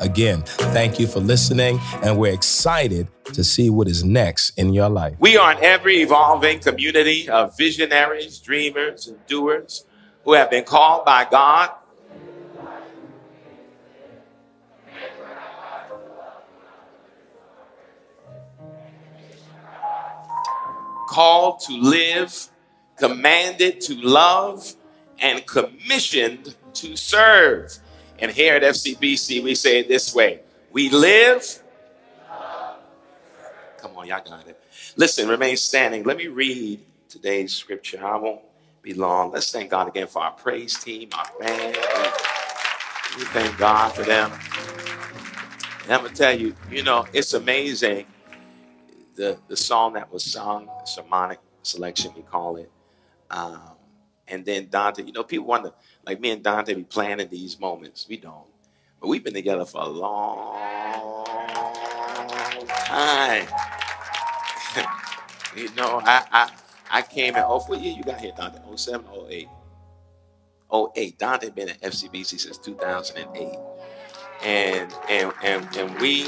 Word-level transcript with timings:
Again, 0.00 0.42
thank 0.72 0.98
you 0.98 1.06
for 1.06 1.20
listening, 1.20 1.78
and 2.02 2.18
we're 2.18 2.32
excited 2.32 3.06
to 3.34 3.44
see 3.44 3.68
what 3.68 3.86
is 3.86 4.02
next 4.02 4.58
in 4.58 4.72
your 4.72 4.88
life. 4.88 5.14
We 5.20 5.36
are 5.36 5.52
an 5.52 5.58
ever 5.60 5.90
evolving 5.90 6.60
community 6.60 7.28
of 7.28 7.54
visionaries, 7.54 8.38
dreamers, 8.38 9.08
and 9.08 9.18
doers 9.26 9.84
who 10.24 10.32
have 10.32 10.50
been 10.50 10.64
called 10.64 11.04
by 11.04 11.26
God. 11.30 11.72
Called 21.08 21.60
to 21.60 21.74
live, 21.74 22.48
commanded 22.96 23.82
to 23.82 23.94
love, 23.96 24.74
and 25.18 25.46
commissioned 25.46 26.56
to 26.72 26.96
serve. 26.96 27.78
And 28.20 28.30
here 28.30 28.54
at 28.54 28.62
FCBC, 28.62 29.42
we 29.42 29.54
say 29.54 29.80
it 29.80 29.88
this 29.88 30.14
way 30.14 30.40
We 30.70 30.90
live. 30.90 31.62
Come 33.78 33.96
on, 33.96 34.06
y'all 34.06 34.22
got 34.22 34.46
it. 34.46 34.62
Listen, 34.96 35.26
remain 35.26 35.56
standing. 35.56 36.04
Let 36.04 36.18
me 36.18 36.26
read 36.26 36.80
today's 37.08 37.54
scripture. 37.54 38.04
I 38.04 38.16
won't 38.16 38.42
be 38.82 38.92
long. 38.92 39.32
Let's 39.32 39.50
thank 39.50 39.70
God 39.70 39.88
again 39.88 40.06
for 40.06 40.22
our 40.22 40.32
praise 40.32 40.78
team, 40.78 41.08
our 41.16 41.26
band. 41.40 41.76
We, 43.18 43.24
thank 43.26 43.56
God 43.56 43.94
for 43.94 44.02
them. 44.02 44.30
And 45.84 45.92
I'm 45.92 46.00
going 46.00 46.12
to 46.12 46.16
tell 46.16 46.38
you, 46.38 46.54
you 46.70 46.82
know, 46.82 47.06
it's 47.14 47.32
amazing 47.32 48.04
the, 49.14 49.38
the 49.48 49.56
song 49.56 49.94
that 49.94 50.12
was 50.12 50.24
sung, 50.24 50.68
sermonic 50.84 51.38
selection, 51.62 52.12
we 52.14 52.22
call 52.22 52.56
it. 52.56 52.70
Um, 53.30 53.60
and 54.28 54.44
then 54.44 54.68
Dante, 54.70 55.02
you 55.04 55.12
know, 55.12 55.24
people 55.24 55.46
wonder, 55.46 55.72
like 56.10 56.20
me 56.20 56.30
and 56.30 56.42
Dante 56.42 56.74
be 56.74 56.82
planning 56.82 57.28
these 57.28 57.60
moments. 57.60 58.06
We 58.08 58.16
don't. 58.16 58.48
But 59.00 59.06
we've 59.06 59.22
been 59.22 59.32
together 59.34 59.64
for 59.64 59.82
a 59.82 59.86
long 59.86 61.24
time. 62.66 63.46
you 65.56 65.72
know, 65.76 66.00
I, 66.04 66.24
I 66.32 66.50
I 66.90 67.02
came 67.02 67.36
in, 67.36 67.44
oh, 67.46 67.60
what 67.60 67.80
year 67.80 67.94
you 67.96 68.02
got 68.02 68.18
here, 68.18 68.32
Dante? 68.36 68.58
07, 68.74 69.06
08. 69.28 69.48
08. 70.96 71.18
Dante 71.18 71.50
been 71.50 71.68
at 71.68 71.80
FCBC 71.80 72.40
since 72.40 72.58
2008. 72.58 73.56
And 74.42 74.92
and 75.08 75.32
and 75.44 75.76
and 75.76 76.00
we 76.00 76.26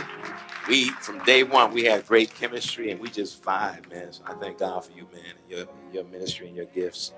we 0.69 0.91
from 0.91 1.19
day 1.25 1.43
one 1.43 1.73
we 1.75 1.83
had 1.85 2.07
great 2.07 2.33
chemistry 2.33 2.93
and 2.93 3.01
we 3.01 3.11
just 3.11 3.43
vibe, 3.43 3.91
man. 3.91 4.13
So 4.13 4.23
I 4.27 4.35
thank 4.35 4.59
God 4.59 4.85
for 4.85 4.93
you, 4.93 5.09
man, 5.13 5.35
your 5.49 5.67
your 5.93 6.05
ministry 6.05 6.47
and 6.47 6.55
your 6.55 6.67
gifts 6.67 7.13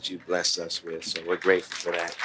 that 0.00 0.08
you 0.08 0.18
blessed 0.26 0.58
us 0.60 0.82
with. 0.82 1.04
So 1.04 1.20
we're 1.26 1.36
grateful 1.36 1.92
for 1.92 1.96
that. 1.96 2.16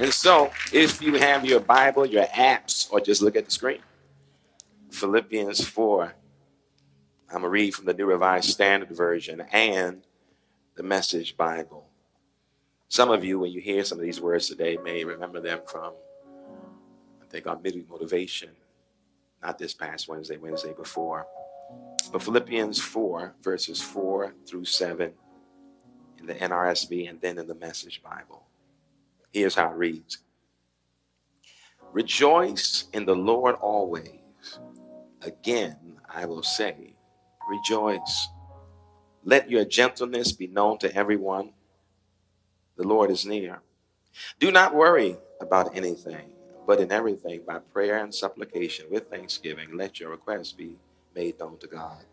And 0.00 0.12
so, 0.12 0.50
if 0.72 1.00
you 1.00 1.14
have 1.14 1.44
your 1.44 1.60
Bible, 1.60 2.06
your 2.06 2.24
apps, 2.26 2.90
or 2.90 3.00
just 3.00 3.22
look 3.22 3.36
at 3.36 3.44
the 3.44 3.50
screen, 3.50 3.80
Philippians 4.90 5.62
4, 5.64 6.14
I'm 7.28 7.32
going 7.32 7.42
to 7.42 7.48
read 7.48 7.74
from 7.74 7.84
the 7.84 7.94
New 7.94 8.06
Revised 8.06 8.48
Standard 8.50 8.90
Version 8.90 9.42
and 9.52 10.02
the 10.74 10.82
Message 10.82 11.36
Bible. 11.36 11.86
Some 12.88 13.10
of 13.10 13.22
you, 13.22 13.38
when 13.38 13.52
you 13.52 13.60
hear 13.60 13.84
some 13.84 13.98
of 13.98 14.04
these 14.04 14.20
words 14.20 14.48
today, 14.48 14.76
may 14.82 15.04
remember 15.04 15.38
them 15.38 15.60
from, 15.66 15.92
I 17.22 17.26
think, 17.28 17.46
our 17.46 17.60
midweek 17.62 17.88
motivation, 17.88 18.50
not 19.40 19.58
this 19.58 19.74
past 19.74 20.08
Wednesday, 20.08 20.38
Wednesday 20.38 20.72
before. 20.72 21.26
But 22.10 22.22
Philippians 22.22 22.80
4, 22.80 23.34
verses 23.42 23.80
4 23.80 24.34
through 24.46 24.64
7 24.64 25.12
in 26.20 26.26
the 26.26 26.34
NRSV 26.34 27.08
and 27.08 27.20
then 27.20 27.38
in 27.38 27.46
the 27.46 27.54
Message 27.54 28.02
Bible. 28.02 28.44
Here's 29.32 29.54
how 29.54 29.70
it 29.70 29.76
reads 29.76 30.18
Rejoice 31.92 32.84
in 32.92 33.04
the 33.04 33.16
Lord 33.16 33.56
always. 33.56 34.20
Again, 35.22 35.76
I 36.08 36.26
will 36.26 36.42
say, 36.42 36.94
rejoice. 37.48 38.28
Let 39.24 39.50
your 39.50 39.64
gentleness 39.64 40.32
be 40.32 40.46
known 40.46 40.78
to 40.78 40.94
everyone. 40.94 41.50
The 42.76 42.86
Lord 42.86 43.10
is 43.10 43.26
near. 43.26 43.60
Do 44.38 44.50
not 44.50 44.74
worry 44.74 45.16
about 45.40 45.76
anything, 45.76 46.30
but 46.66 46.80
in 46.80 46.90
everything, 46.90 47.42
by 47.46 47.58
prayer 47.58 47.98
and 47.98 48.14
supplication 48.14 48.86
with 48.90 49.10
thanksgiving, 49.10 49.76
let 49.76 50.00
your 50.00 50.10
requests 50.10 50.52
be 50.52 50.76
made 51.14 51.38
known 51.38 51.58
to 51.58 51.66
God. 51.66 52.04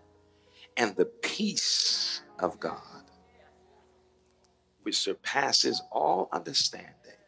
And 0.75 0.95
the 0.95 1.05
peace 1.05 2.21
of 2.39 2.59
God 2.59 2.96
which 4.87 4.99
surpasses 4.99 5.81
all 5.91 6.29
understanding, 6.31 7.19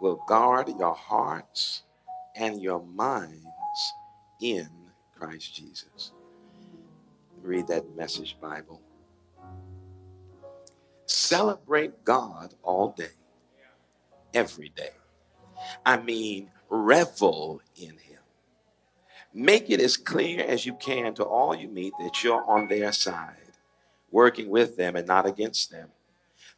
will 0.00 0.22
guard 0.28 0.68
your 0.78 0.94
hearts 0.94 1.82
and 2.36 2.62
your 2.62 2.80
minds 2.80 3.92
in 4.40 4.68
Christ 5.18 5.52
Jesus. 5.52 6.12
Read 7.42 7.66
that 7.66 7.96
message 7.96 8.36
Bible. 8.40 8.80
Celebrate 11.06 12.04
God 12.04 12.54
all 12.62 12.94
day, 12.96 13.16
every 14.32 14.68
day. 14.68 14.92
I 15.84 16.00
mean, 16.00 16.52
revel 16.68 17.62
in 17.74 17.98
Him. 17.98 18.22
Make 19.34 19.70
it 19.70 19.80
as 19.80 19.96
clear 19.96 20.44
as 20.46 20.64
you 20.64 20.74
can 20.74 21.14
to 21.14 21.24
all 21.24 21.52
you 21.52 21.66
meet 21.66 21.94
that 21.98 22.22
you're 22.22 22.48
on 22.48 22.68
their 22.68 22.92
side, 22.92 23.54
working 24.12 24.48
with 24.48 24.76
them 24.76 24.94
and 24.94 25.08
not 25.08 25.26
against 25.26 25.72
them. 25.72 25.88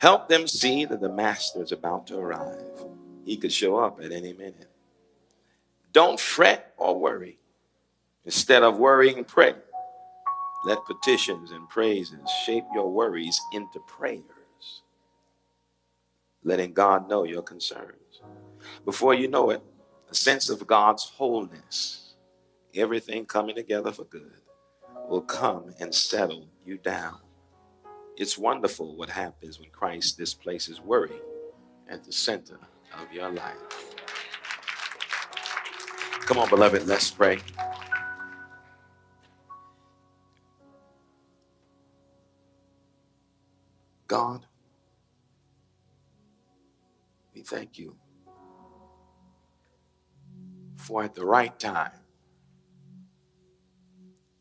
Help 0.02 0.28
them 0.28 0.48
see 0.48 0.84
that 0.84 1.00
the 1.00 1.08
master 1.08 1.62
is 1.62 1.70
about 1.70 2.08
to 2.08 2.18
arrive. 2.18 2.60
He 3.24 3.36
could 3.36 3.52
show 3.52 3.76
up 3.76 4.00
at 4.00 4.10
any 4.10 4.32
minute. 4.32 4.68
Don't 5.92 6.18
fret 6.18 6.74
or 6.76 6.98
worry. 6.98 7.38
Instead 8.24 8.64
of 8.64 8.78
worrying, 8.78 9.22
pray. 9.22 9.54
Let 10.64 10.84
petitions 10.86 11.52
and 11.52 11.68
praises 11.68 12.28
shape 12.44 12.64
your 12.74 12.90
worries 12.90 13.40
into 13.52 13.78
prayers, 13.86 14.82
letting 16.42 16.72
God 16.72 17.08
know 17.08 17.22
your 17.22 17.42
concerns. 17.42 18.22
Before 18.84 19.14
you 19.14 19.28
know 19.28 19.50
it, 19.50 19.62
a 20.10 20.16
sense 20.16 20.50
of 20.50 20.66
God's 20.66 21.04
wholeness, 21.04 22.14
everything 22.74 23.24
coming 23.24 23.54
together 23.54 23.92
for 23.92 24.04
good, 24.04 24.40
will 25.08 25.22
come 25.22 25.72
and 25.78 25.94
settle 25.94 26.48
you 26.64 26.76
down. 26.78 27.21
It's 28.16 28.36
wonderful 28.36 28.94
what 28.96 29.08
happens 29.08 29.58
when 29.58 29.70
Christ 29.70 30.18
displaces 30.18 30.80
worry 30.80 31.16
at 31.88 32.04
the 32.04 32.12
center 32.12 32.58
of 33.00 33.12
your 33.12 33.30
life. 33.30 33.56
Come 36.26 36.38
on, 36.38 36.48
beloved, 36.50 36.86
let's 36.86 37.10
pray. 37.10 37.38
God, 44.06 44.46
we 47.34 47.40
thank 47.42 47.78
you 47.78 47.96
for 50.76 51.02
at 51.02 51.14
the 51.14 51.24
right 51.24 51.58
time, 51.58 51.92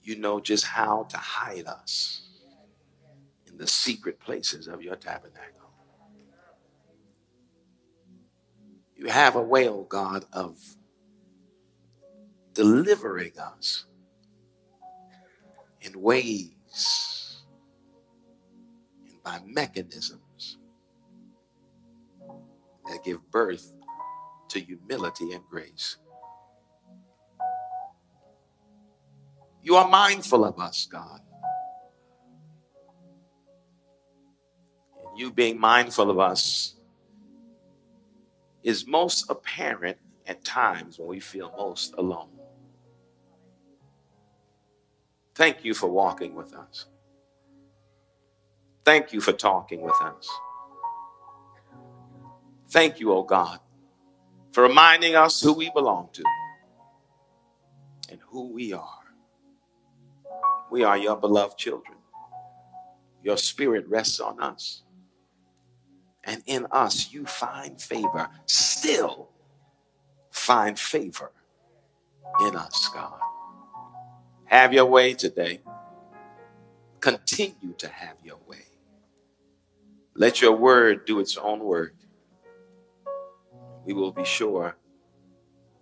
you 0.03 0.17
know 0.17 0.41
just 0.41 0.65
how 0.65 1.03
to 1.03 1.17
hide 1.17 1.67
us 1.67 2.30
the 3.61 3.67
secret 3.67 4.19
places 4.19 4.67
of 4.67 4.81
your 4.81 4.95
tabernacle. 4.95 5.69
You 8.95 9.05
have 9.05 9.35
a 9.35 9.41
way, 9.41 9.69
oh 9.69 9.85
God, 9.87 10.25
of 10.33 10.57
delivering 12.53 13.33
us 13.37 13.85
in 15.81 16.01
ways 16.01 17.43
and 19.07 19.21
by 19.21 19.39
mechanisms 19.45 20.57
that 22.89 23.03
give 23.03 23.19
birth 23.29 23.75
to 24.49 24.59
humility 24.59 25.33
and 25.33 25.43
grace. 25.51 25.97
You 29.61 29.75
are 29.75 29.87
mindful 29.87 30.45
of 30.45 30.59
us, 30.59 30.87
God. 30.91 31.21
You 35.21 35.31
being 35.31 35.59
mindful 35.59 36.09
of 36.09 36.19
us 36.19 36.73
is 38.63 38.87
most 38.87 39.29
apparent 39.29 39.97
at 40.25 40.43
times 40.43 40.97
when 40.97 41.07
we 41.07 41.19
feel 41.19 41.53
most 41.55 41.93
alone. 41.97 42.29
Thank 45.35 45.63
you 45.63 45.73
for 45.73 45.87
walking 45.87 46.35
with 46.35 46.53
us. 46.53 46.87
Thank 48.83 49.13
you 49.13 49.21
for 49.21 49.31
talking 49.31 49.81
with 49.81 49.99
us. 50.01 50.27
Thank 52.69 52.99
you, 52.99 53.13
oh 53.13 53.23
God, 53.23 53.59
for 54.51 54.63
reminding 54.63 55.15
us 55.15 55.39
who 55.39 55.53
we 55.53 55.69
belong 55.71 56.09
to 56.13 56.23
and 58.09 58.19
who 58.27 58.47
we 58.47 58.73
are. 58.73 58.99
We 60.71 60.83
are 60.83 60.97
your 60.97 61.15
beloved 61.15 61.57
children. 61.57 61.97
Your 63.23 63.37
spirit 63.37 63.87
rests 63.87 64.19
on 64.19 64.39
us. 64.41 64.83
And 66.23 66.43
in 66.45 66.67
us, 66.71 67.11
you 67.11 67.25
find 67.25 67.81
favor. 67.81 68.29
Still 68.45 69.29
find 70.31 70.77
favor 70.77 71.31
in 72.41 72.55
us, 72.55 72.89
God. 72.93 73.19
Have 74.45 74.73
your 74.73 74.85
way 74.85 75.13
today. 75.13 75.61
Continue 76.99 77.73
to 77.77 77.87
have 77.87 78.17
your 78.23 78.39
way. 78.47 78.65
Let 80.15 80.41
your 80.41 80.53
word 80.53 81.05
do 81.05 81.19
its 81.19 81.37
own 81.37 81.59
work. 81.59 81.95
We 83.85 83.93
will 83.93 84.11
be 84.11 84.25
sure 84.25 84.75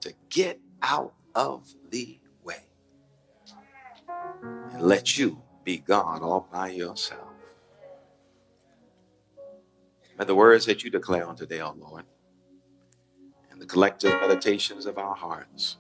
to 0.02 0.14
get 0.30 0.60
out 0.82 1.14
of 1.36 1.74
the 1.90 2.20
way 2.44 2.64
and 4.54 4.82
let 4.82 5.18
you 5.18 5.42
be 5.64 5.78
God 5.78 6.22
all 6.22 6.48
by 6.52 6.70
yourself. 6.70 7.29
May 10.20 10.26
the 10.26 10.36
words 10.36 10.66
that 10.66 10.84
you 10.84 10.90
declare 10.90 11.26
on 11.26 11.38
today, 11.38 11.62
O 11.62 11.74
Lord, 11.80 12.04
and 13.50 13.62
the 13.62 13.66
collective 13.66 14.12
meditations 14.20 14.86
of 14.86 14.98
our 14.98 15.16
hearts 15.16 15.78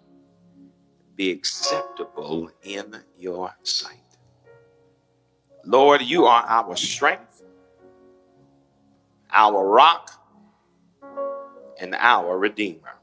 be 1.18 1.30
acceptable 1.30 2.50
in 2.64 2.96
your 3.18 3.54
sight. 3.64 3.98
Lord, 5.66 6.02
you 6.02 6.26
are 6.26 6.46
our 6.48 6.78
strength, 6.78 7.44
our 9.30 9.68
rock, 9.68 10.10
and 11.78 11.94
our 11.96 12.40
redeemer. 12.40 12.96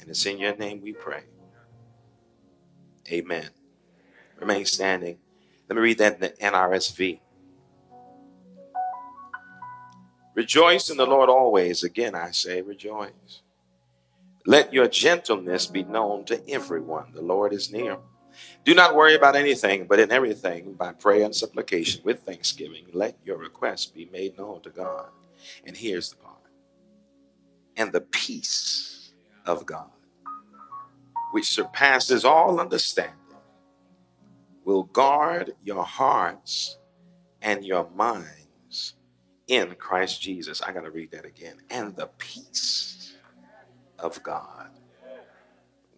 And 0.00 0.08
it's 0.08 0.24
in 0.24 0.38
your 0.38 0.56
name 0.56 0.80
we 0.80 0.94
pray. 0.94 1.24
Amen. 3.12 3.50
Remain 4.40 4.64
standing. 4.64 5.18
Let 5.68 5.76
me 5.76 5.82
read 5.82 5.98
that 5.98 6.14
in 6.14 6.20
the 6.20 6.30
NRSV. 6.30 7.20
Rejoice 10.36 10.90
in 10.90 10.98
the 10.98 11.06
Lord 11.06 11.30
always. 11.30 11.82
Again, 11.82 12.14
I 12.14 12.30
say, 12.30 12.60
rejoice. 12.60 13.40
Let 14.44 14.72
your 14.72 14.86
gentleness 14.86 15.66
be 15.66 15.82
known 15.82 16.26
to 16.26 16.48
everyone. 16.48 17.12
The 17.14 17.22
Lord 17.22 17.54
is 17.54 17.72
near. 17.72 17.96
Do 18.62 18.74
not 18.74 18.94
worry 18.94 19.14
about 19.14 19.34
anything, 19.34 19.86
but 19.86 19.98
in 19.98 20.12
everything, 20.12 20.74
by 20.74 20.92
prayer 20.92 21.24
and 21.24 21.34
supplication 21.34 22.02
with 22.04 22.20
thanksgiving, 22.20 22.84
let 22.92 23.16
your 23.24 23.38
requests 23.38 23.86
be 23.86 24.04
made 24.12 24.36
known 24.36 24.60
to 24.60 24.70
God. 24.70 25.08
And 25.64 25.74
here's 25.74 26.10
the 26.10 26.16
part 26.16 26.36
and 27.78 27.92
the 27.92 28.00
peace 28.02 29.12
of 29.46 29.64
God, 29.64 29.90
which 31.32 31.48
surpasses 31.48 32.24
all 32.24 32.60
understanding, 32.60 33.14
will 34.64 34.84
guard 34.84 35.54
your 35.64 35.84
hearts 35.84 36.78
and 37.40 37.64
your 37.64 37.88
minds 37.94 38.45
in 39.48 39.74
Christ 39.76 40.20
Jesus. 40.20 40.62
I 40.62 40.72
got 40.72 40.82
to 40.82 40.90
read 40.90 41.10
that 41.12 41.24
again. 41.24 41.56
And 41.70 41.94
the 41.96 42.08
peace 42.18 43.14
of 43.98 44.22
God, 44.22 44.70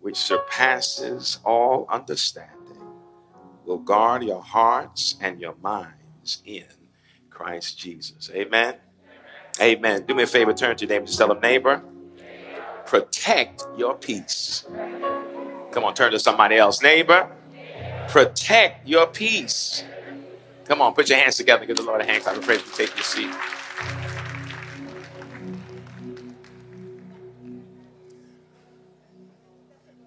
which 0.00 0.16
surpasses 0.16 1.38
all 1.44 1.86
understanding, 1.90 2.78
will 3.64 3.78
guard 3.78 4.22
your 4.22 4.42
hearts 4.42 5.16
and 5.20 5.40
your 5.40 5.54
minds 5.62 6.42
in 6.44 6.64
Christ 7.30 7.78
Jesus. 7.78 8.30
Amen. 8.34 8.76
Amen. 9.60 10.04
Do 10.06 10.14
me 10.14 10.22
a 10.22 10.26
favor, 10.26 10.52
turn 10.52 10.76
to 10.76 10.84
your 10.84 10.94
neighbor, 10.94 11.06
just 11.06 11.18
tell 11.18 11.28
them, 11.28 11.40
neighbor, 11.40 11.82
protect 12.86 13.64
your 13.76 13.94
peace. 13.96 14.64
Come 15.72 15.84
on, 15.84 15.94
turn 15.94 16.12
to 16.12 16.18
somebody 16.18 16.56
else. 16.56 16.82
Neighbor, 16.82 17.30
protect 18.08 18.86
your 18.88 19.06
peace. 19.06 19.84
Come 20.68 20.82
on, 20.82 20.92
put 20.92 21.08
your 21.08 21.18
hands 21.18 21.36
together. 21.38 21.64
Give 21.64 21.78
the 21.78 21.82
Lord 21.82 22.02
a 22.02 22.04
hand 22.04 22.22
clap 22.22 22.36
of 22.36 22.42
praise. 22.42 22.60
You 22.60 22.72
take 22.74 22.94
your 22.94 23.02
seat. 23.02 23.34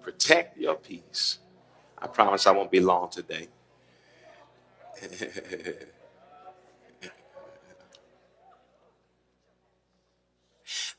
Protect 0.02 0.56
your 0.56 0.76
peace. 0.76 1.40
I 1.98 2.06
promise 2.06 2.46
I 2.46 2.52
won't 2.52 2.70
be 2.70 2.78
long 2.78 3.10
today. 3.10 3.48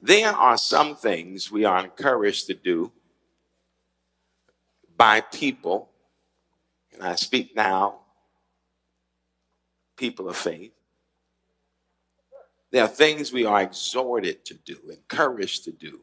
there 0.01 0.33
are 0.33 0.57
some 0.57 0.98
things 0.98 1.50
we 1.50 1.63
are 1.63 1.81
encouraged 1.86 2.48
to 2.48 2.54
do 2.54 2.92
by 4.98 5.21
people, 5.21 5.89
and 6.92 7.01
I 7.01 7.16
speak 7.16 7.56
now 7.56 8.02
people 9.95 10.30
of 10.30 10.36
faith. 10.36 10.72
There 12.72 12.84
are 12.84 12.88
things 12.88 13.31
we 13.31 13.45
are 13.45 13.62
exhorted 13.62 14.45
to 14.45 14.56
do, 14.56 14.78
encouraged 14.90 15.66
to 15.66 15.72
do. 15.72 16.01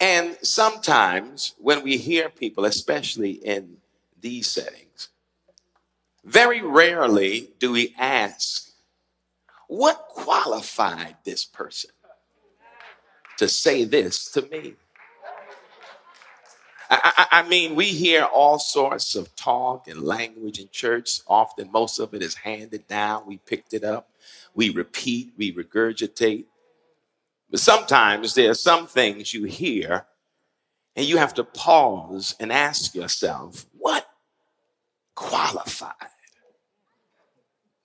And 0.00 0.36
sometimes 0.42 1.54
when 1.58 1.82
we 1.82 1.96
hear 1.96 2.28
people, 2.28 2.64
especially 2.64 3.32
in 3.32 3.76
these 4.20 4.48
settings, 4.48 5.08
very 6.24 6.62
rarely 6.62 7.52
do 7.58 7.72
we 7.72 7.94
ask, 7.98 8.70
what 9.68 10.08
qualified 10.08 11.16
this 11.24 11.44
person 11.44 11.90
to 13.38 13.48
say 13.48 13.84
this 13.84 14.30
to 14.32 14.42
me? 14.42 14.74
I, 16.90 17.26
I, 17.30 17.48
mean, 17.48 17.74
we 17.74 17.86
hear 17.86 18.24
all 18.24 18.58
sorts 18.58 19.14
of 19.14 19.34
talk 19.36 19.88
and 19.88 20.02
language 20.02 20.58
in 20.58 20.68
church. 20.70 21.20
Often, 21.26 21.72
most 21.72 21.98
of 21.98 22.14
it 22.14 22.22
is 22.22 22.34
handed 22.34 22.86
down. 22.88 23.26
We 23.26 23.38
picked 23.38 23.74
it 23.74 23.84
up, 23.84 24.10
we 24.54 24.70
repeat, 24.70 25.32
we 25.36 25.52
regurgitate. 25.52 26.44
But 27.50 27.60
sometimes 27.60 28.34
there 28.34 28.50
are 28.50 28.54
some 28.54 28.86
things 28.86 29.32
you 29.32 29.44
hear, 29.44 30.06
and 30.96 31.06
you 31.06 31.16
have 31.18 31.34
to 31.34 31.44
pause 31.44 32.34
and 32.40 32.52
ask 32.52 32.94
yourself, 32.94 33.66
what 33.78 34.06
qualified 35.14 35.94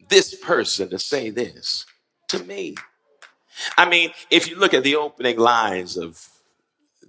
this 0.10 0.34
person 0.36 0.90
to 0.90 1.00
say 1.00 1.30
this 1.30 1.86
to 2.30 2.44
me? 2.44 2.76
I 3.78 3.88
mean, 3.90 4.12
if 4.30 4.50
you 4.50 4.58
look 4.58 4.74
at 4.74 4.84
the 4.84 4.96
opening 4.96 5.38
lines 5.38 5.98
of 5.98 6.28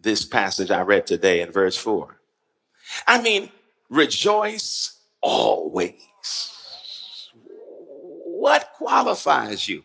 this 0.03 0.25
passage 0.25 0.71
I 0.71 0.83
read 0.83 1.07
today 1.07 1.41
in 1.41 1.53
verse 1.53 1.77
4. 1.77 2.21
I 3.07 3.21
mean, 3.21 3.51
rejoice 3.89 4.99
always. 5.21 5.95
What 8.25 8.71
qualifies 8.75 9.69
you 9.69 9.85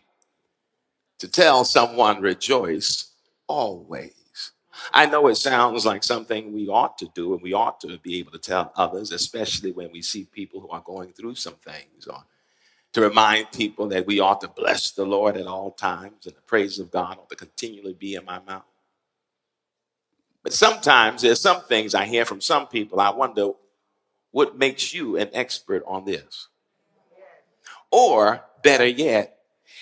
to 1.18 1.28
tell 1.28 1.64
someone 1.64 2.20
rejoice 2.20 3.12
always? 3.46 4.12
I 4.92 5.06
know 5.06 5.28
it 5.28 5.36
sounds 5.36 5.86
like 5.86 6.04
something 6.04 6.52
we 6.52 6.68
ought 6.68 6.98
to 6.98 7.08
do 7.14 7.32
and 7.32 7.42
we 7.42 7.52
ought 7.52 7.80
to 7.80 7.98
be 7.98 8.18
able 8.18 8.32
to 8.32 8.38
tell 8.38 8.72
others, 8.76 9.12
especially 9.12 9.72
when 9.72 9.90
we 9.92 10.02
see 10.02 10.24
people 10.24 10.60
who 10.60 10.68
are 10.68 10.82
going 10.84 11.12
through 11.12 11.34
some 11.34 11.54
things, 11.54 12.06
or 12.06 12.24
to 12.92 13.00
remind 13.00 13.52
people 13.52 13.88
that 13.88 14.06
we 14.06 14.20
ought 14.20 14.40
to 14.40 14.48
bless 14.48 14.90
the 14.90 15.04
Lord 15.04 15.36
at 15.36 15.46
all 15.46 15.70
times 15.70 16.26
and 16.26 16.34
the 16.34 16.42
praise 16.42 16.78
of 16.78 16.90
God 16.90 17.18
ought 17.18 17.28
to 17.30 17.36
continually 17.36 17.94
be 17.94 18.14
in 18.14 18.24
my 18.24 18.40
mouth. 18.40 18.64
But 20.46 20.52
sometimes 20.52 21.22
there's 21.22 21.40
some 21.40 21.62
things 21.62 21.92
I 21.92 22.04
hear 22.04 22.24
from 22.24 22.40
some 22.40 22.68
people. 22.68 23.00
I 23.00 23.10
wonder 23.10 23.50
what 24.30 24.56
makes 24.56 24.94
you 24.94 25.16
an 25.16 25.28
expert 25.32 25.82
on 25.88 26.04
this? 26.04 26.46
Or 27.90 28.44
better 28.62 28.86
yet, 28.86 29.40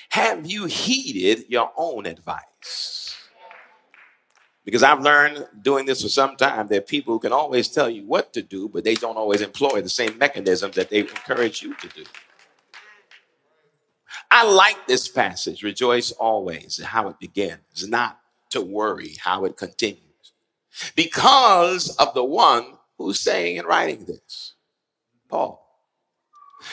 have 0.08 0.46
you 0.50 0.64
heeded 0.64 1.50
your 1.50 1.70
own 1.76 2.06
advice? 2.06 3.14
Because 4.64 4.82
I've 4.82 5.02
learned 5.02 5.46
doing 5.60 5.84
this 5.84 6.00
for 6.00 6.08
some 6.08 6.34
time 6.34 6.68
that 6.68 6.86
people 6.86 7.18
can 7.18 7.30
always 7.32 7.68
tell 7.68 7.90
you 7.90 8.06
what 8.06 8.32
to 8.32 8.40
do, 8.40 8.70
but 8.70 8.84
they 8.84 8.94
don't 8.94 9.18
always 9.18 9.42
employ 9.42 9.82
the 9.82 9.90
same 9.90 10.16
mechanisms 10.16 10.76
that 10.76 10.88
they 10.88 11.00
encourage 11.00 11.60
you 11.60 11.74
to 11.74 11.88
do. 11.88 12.04
I 14.30 14.50
like 14.50 14.86
this 14.86 15.08
passage, 15.08 15.62
rejoice 15.62 16.10
always, 16.12 16.82
how 16.82 17.08
it 17.10 17.18
begins, 17.20 17.86
not 17.86 18.18
to 18.48 18.62
worry 18.62 19.16
how 19.20 19.44
it 19.44 19.58
continues 19.58 20.13
because 20.94 21.94
of 21.96 22.14
the 22.14 22.24
one 22.24 22.74
who's 22.98 23.20
saying 23.20 23.58
and 23.58 23.68
writing 23.68 24.04
this 24.04 24.54
Paul. 25.28 25.60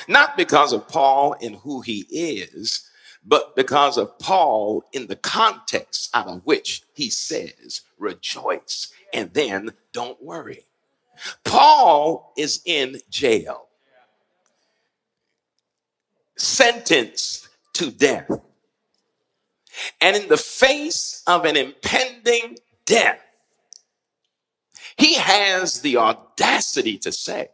Not 0.07 0.37
because 0.37 0.73
of 0.73 0.87
Paul 0.87 1.35
and 1.41 1.55
who 1.55 1.81
he 1.81 2.05
is, 2.09 2.87
but 3.25 3.55
because 3.55 3.97
of 3.97 4.17
Paul 4.19 4.83
in 4.93 5.07
the 5.07 5.15
context 5.15 6.09
out 6.13 6.27
of 6.27 6.41
which 6.45 6.83
he 6.93 7.09
says, 7.09 7.81
rejoice 7.97 8.91
and 9.13 9.33
then 9.33 9.71
don't 9.91 10.21
worry. 10.23 10.65
Paul 11.43 12.33
is 12.37 12.61
in 12.65 12.99
jail, 13.09 13.67
sentenced 16.37 17.49
to 17.73 17.91
death. 17.91 18.29
And 20.01 20.17
in 20.17 20.27
the 20.27 20.37
face 20.37 21.23
of 21.27 21.45
an 21.45 21.55
impending 21.55 22.57
death, 22.85 23.19
he 24.97 25.15
has 25.15 25.81
the 25.81 25.97
audacity 25.97 26.97
to 26.99 27.11
say, 27.11 27.49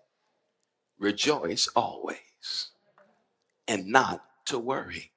Rejoice 1.00 1.67
always 1.75 2.17
and 3.67 3.88
not 3.88 4.24
to 4.46 4.58
worry. 4.58 5.12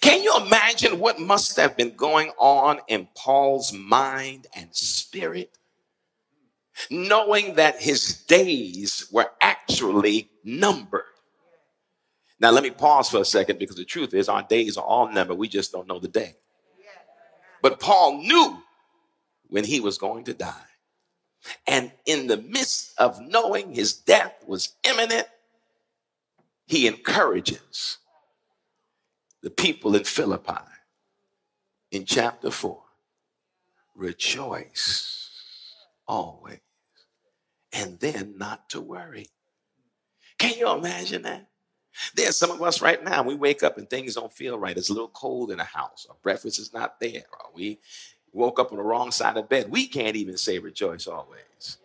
Can 0.00 0.22
you 0.22 0.34
imagine 0.46 0.98
what 0.98 1.20
must 1.20 1.56
have 1.56 1.76
been 1.76 1.94
going 1.94 2.30
on 2.38 2.80
in 2.88 3.08
Paul's 3.16 3.72
mind 3.72 4.46
and 4.54 4.74
spirit? 4.74 5.56
Knowing 6.90 7.54
that 7.54 7.80
his 7.80 8.22
days 8.24 9.08
were 9.10 9.30
actually 9.40 10.30
numbered. 10.44 11.02
Now, 12.40 12.50
let 12.50 12.62
me 12.62 12.70
pause 12.70 13.10
for 13.10 13.20
a 13.20 13.24
second 13.24 13.58
because 13.58 13.76
the 13.76 13.84
truth 13.84 14.14
is, 14.14 14.28
our 14.28 14.44
days 14.44 14.76
are 14.76 14.84
all 14.84 15.10
numbered. 15.10 15.38
We 15.38 15.48
just 15.48 15.72
don't 15.72 15.88
know 15.88 15.98
the 15.98 16.08
day. 16.08 16.34
But 17.62 17.80
Paul 17.80 18.18
knew 18.18 18.62
when 19.48 19.64
he 19.64 19.80
was 19.80 19.98
going 19.98 20.24
to 20.24 20.34
die. 20.34 20.67
And 21.66 21.92
in 22.06 22.26
the 22.26 22.38
midst 22.38 22.92
of 22.98 23.20
knowing 23.20 23.74
his 23.74 23.92
death 23.92 24.34
was 24.46 24.74
imminent, 24.84 25.26
he 26.66 26.86
encourages 26.86 27.98
the 29.42 29.50
people 29.50 29.94
in 29.94 30.04
Philippi 30.04 30.60
in 31.90 32.04
chapter 32.04 32.50
4 32.50 32.82
rejoice 33.94 35.30
always 36.06 36.60
and 37.72 37.98
then 38.00 38.34
not 38.38 38.68
to 38.70 38.80
worry. 38.80 39.26
Can 40.38 40.58
you 40.58 40.70
imagine 40.70 41.22
that? 41.22 41.48
There's 42.14 42.36
some 42.36 42.50
of 42.50 42.62
us 42.62 42.80
right 42.80 43.02
now, 43.02 43.22
we 43.22 43.34
wake 43.34 43.62
up 43.62 43.76
and 43.76 43.88
things 43.88 44.14
don't 44.14 44.32
feel 44.32 44.58
right. 44.58 44.76
It's 44.76 44.90
a 44.90 44.92
little 44.92 45.08
cold 45.08 45.50
in 45.50 45.58
the 45.58 45.64
house, 45.64 46.06
or 46.08 46.16
breakfast 46.22 46.60
is 46.60 46.72
not 46.72 47.00
there, 47.00 47.24
or 47.32 47.50
we 47.54 47.80
woke 48.32 48.58
up 48.58 48.72
on 48.72 48.78
the 48.78 48.84
wrong 48.84 49.10
side 49.10 49.36
of 49.36 49.48
bed. 49.48 49.70
We 49.70 49.86
can't 49.86 50.16
even 50.16 50.36
say 50.36 50.58
rejoice 50.58 51.06
always. 51.06 51.78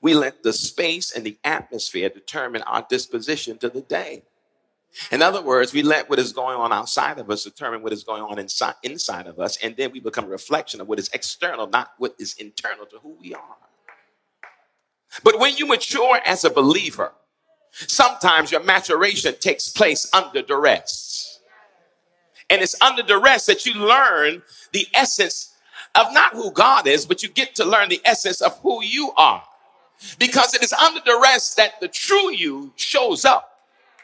We 0.00 0.14
let 0.14 0.42
the 0.42 0.52
space 0.52 1.12
and 1.12 1.24
the 1.24 1.38
atmosphere 1.44 2.08
determine 2.08 2.62
our 2.62 2.86
disposition 2.88 3.58
to 3.58 3.70
the 3.70 3.80
day. 3.80 4.22
In 5.10 5.22
other 5.22 5.42
words, 5.42 5.72
we 5.72 5.82
let 5.82 6.08
what 6.08 6.18
is 6.18 6.32
going 6.32 6.56
on 6.56 6.72
outside 6.72 7.18
of 7.18 7.28
us 7.30 7.42
determine 7.42 7.82
what 7.82 7.92
is 7.92 8.04
going 8.04 8.22
on 8.22 8.38
inside, 8.38 8.74
inside 8.82 9.26
of 9.26 9.40
us, 9.40 9.56
and 9.62 9.76
then 9.76 9.90
we 9.90 10.00
become 10.00 10.26
a 10.26 10.28
reflection 10.28 10.80
of 10.80 10.88
what 10.88 10.98
is 10.98 11.10
external, 11.12 11.66
not 11.66 11.92
what 11.98 12.14
is 12.18 12.34
internal 12.34 12.86
to 12.86 12.98
who 12.98 13.16
we 13.20 13.34
are. 13.34 13.56
But 15.22 15.38
when 15.40 15.56
you 15.56 15.66
mature 15.66 16.20
as 16.24 16.44
a 16.44 16.50
believer, 16.50 17.12
sometimes 17.70 18.52
your 18.52 18.62
maturation 18.62 19.34
takes 19.40 19.68
place 19.68 20.08
under 20.12 20.42
duress. 20.42 21.40
And 22.50 22.62
it's 22.62 22.80
under 22.80 23.02
duress 23.02 23.46
that 23.46 23.66
you 23.66 23.74
learn 23.74 24.42
the 24.72 24.86
essence 24.94 25.53
of 25.94 26.12
not 26.12 26.32
who 26.32 26.50
God 26.50 26.86
is, 26.86 27.06
but 27.06 27.22
you 27.22 27.28
get 27.28 27.54
to 27.56 27.64
learn 27.64 27.88
the 27.88 28.00
essence 28.04 28.40
of 28.40 28.58
who 28.60 28.82
you 28.82 29.12
are. 29.16 29.42
Because 30.18 30.54
it 30.54 30.62
is 30.62 30.72
under 30.72 31.00
duress 31.00 31.54
that 31.54 31.80
the 31.80 31.88
true 31.88 32.32
you 32.32 32.72
shows 32.76 33.24
up 33.24 33.60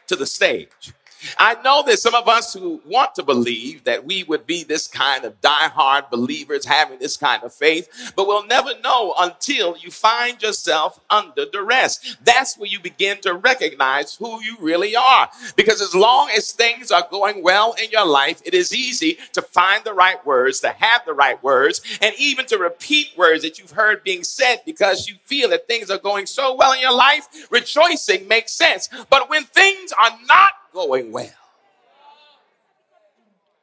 to 0.07 0.15
the 0.15 0.25
stage. 0.25 0.93
I 1.37 1.61
know 1.63 1.83
there's 1.85 2.01
some 2.01 2.15
of 2.15 2.27
us 2.27 2.53
who 2.53 2.81
want 2.85 3.15
to 3.15 3.23
believe 3.23 3.83
that 3.83 4.05
we 4.05 4.23
would 4.23 4.45
be 4.45 4.63
this 4.63 4.87
kind 4.87 5.23
of 5.23 5.39
die-hard 5.41 6.09
believers 6.09 6.65
having 6.65 6.99
this 6.99 7.17
kind 7.17 7.43
of 7.43 7.53
faith, 7.53 8.13
but 8.15 8.27
we'll 8.27 8.45
never 8.45 8.71
know 8.83 9.13
until 9.19 9.75
you 9.77 9.91
find 9.91 10.41
yourself 10.41 10.99
under 11.09 11.45
duress. 11.45 12.17
That's 12.23 12.57
where 12.57 12.69
you 12.69 12.79
begin 12.79 13.19
to 13.21 13.33
recognize 13.33 14.15
who 14.15 14.41
you 14.41 14.57
really 14.59 14.95
are. 14.95 15.29
Because 15.55 15.81
as 15.81 15.95
long 15.95 16.29
as 16.35 16.51
things 16.51 16.91
are 16.91 17.07
going 17.09 17.43
well 17.43 17.73
in 17.81 17.89
your 17.91 18.05
life, 18.05 18.41
it 18.45 18.53
is 18.53 18.73
easy 18.73 19.17
to 19.33 19.41
find 19.41 19.83
the 19.83 19.93
right 19.93 20.23
words, 20.25 20.59
to 20.61 20.69
have 20.69 21.05
the 21.05 21.13
right 21.13 21.41
words, 21.43 21.81
and 22.01 22.13
even 22.17 22.45
to 22.47 22.57
repeat 22.57 23.09
words 23.17 23.43
that 23.43 23.59
you've 23.59 23.71
heard 23.71 24.03
being 24.03 24.23
said 24.23 24.61
because 24.65 25.07
you 25.07 25.15
feel 25.23 25.49
that 25.49 25.67
things 25.67 25.89
are 25.89 25.97
going 25.97 26.25
so 26.25 26.55
well 26.55 26.73
in 26.73 26.79
your 26.79 26.95
life. 26.95 27.27
Rejoicing 27.49 28.27
makes 28.27 28.51
sense. 28.53 28.89
But 29.09 29.29
when 29.29 29.43
things 29.43 29.91
are 29.93 30.17
not 30.27 30.53
going 30.73 31.11
well. 31.11 31.29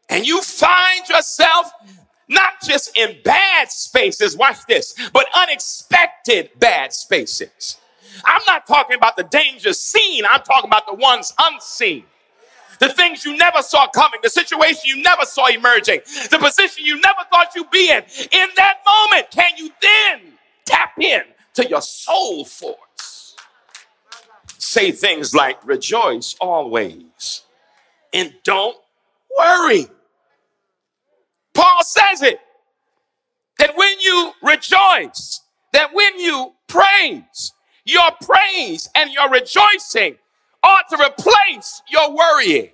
And 0.09 0.27
you 0.27 0.41
find 0.43 1.09
yourself 1.09 1.71
not 2.29 2.55
just 2.63 2.97
in 2.97 3.17
bad 3.25 3.71
spaces, 3.71 4.37
watch 4.37 4.59
this, 4.67 4.95
but 5.13 5.27
unexpected 5.35 6.51
bad 6.59 6.93
spaces. 6.93 7.79
I'm 8.25 8.43
not 8.47 8.67
talking 8.67 8.97
about 8.97 9.17
the 9.17 9.25
danger 9.25 9.73
seen, 9.73 10.25
I'm 10.29 10.43
talking 10.43 10.69
about 10.69 10.87
the 10.87 10.95
ones 10.95 11.33
unseen. 11.39 12.05
The 12.79 12.89
things 12.89 13.25
you 13.25 13.37
never 13.37 13.61
saw 13.61 13.89
coming, 13.89 14.21
the 14.23 14.31
situation 14.31 14.83
you 14.85 15.03
never 15.03 15.25
saw 15.25 15.49
emerging, 15.49 16.01
the 16.31 16.39
position 16.39 16.85
you 16.85 17.01
never 17.01 17.21
thought 17.31 17.49
you'd 17.57 17.71
be 17.71 17.91
in. 17.91 18.03
In 18.31 18.49
that 18.57 18.79
moment, 18.87 19.31
can 19.33 19.51
you 19.57 19.71
then 19.83 20.21
tap 20.65 20.93
in 20.99 21.23
to 21.55 21.69
your 21.69 21.83
soul 21.83 22.45
force? 22.45 22.79
Say 24.69 24.93
things 24.93 25.35
like 25.35 25.67
rejoice 25.67 26.37
always 26.43 27.43
and 28.13 28.35
don't 28.45 28.77
worry. 29.39 29.87
Paul 31.55 31.83
says 31.83 32.21
it 32.21 32.39
that 33.59 33.75
when 33.77 33.99
you 33.99 34.33
rejoice, 34.43 35.41
that 35.73 35.95
when 35.95 36.19
you 36.19 36.53
praise, 36.67 37.53
your 37.87 38.11
praise 38.21 38.89
and 38.95 39.11
your 39.11 39.31
rejoicing 39.31 40.17
ought 40.63 40.85
to 40.91 40.97
replace 41.03 41.81
your 41.89 42.15
worrying. 42.15 42.69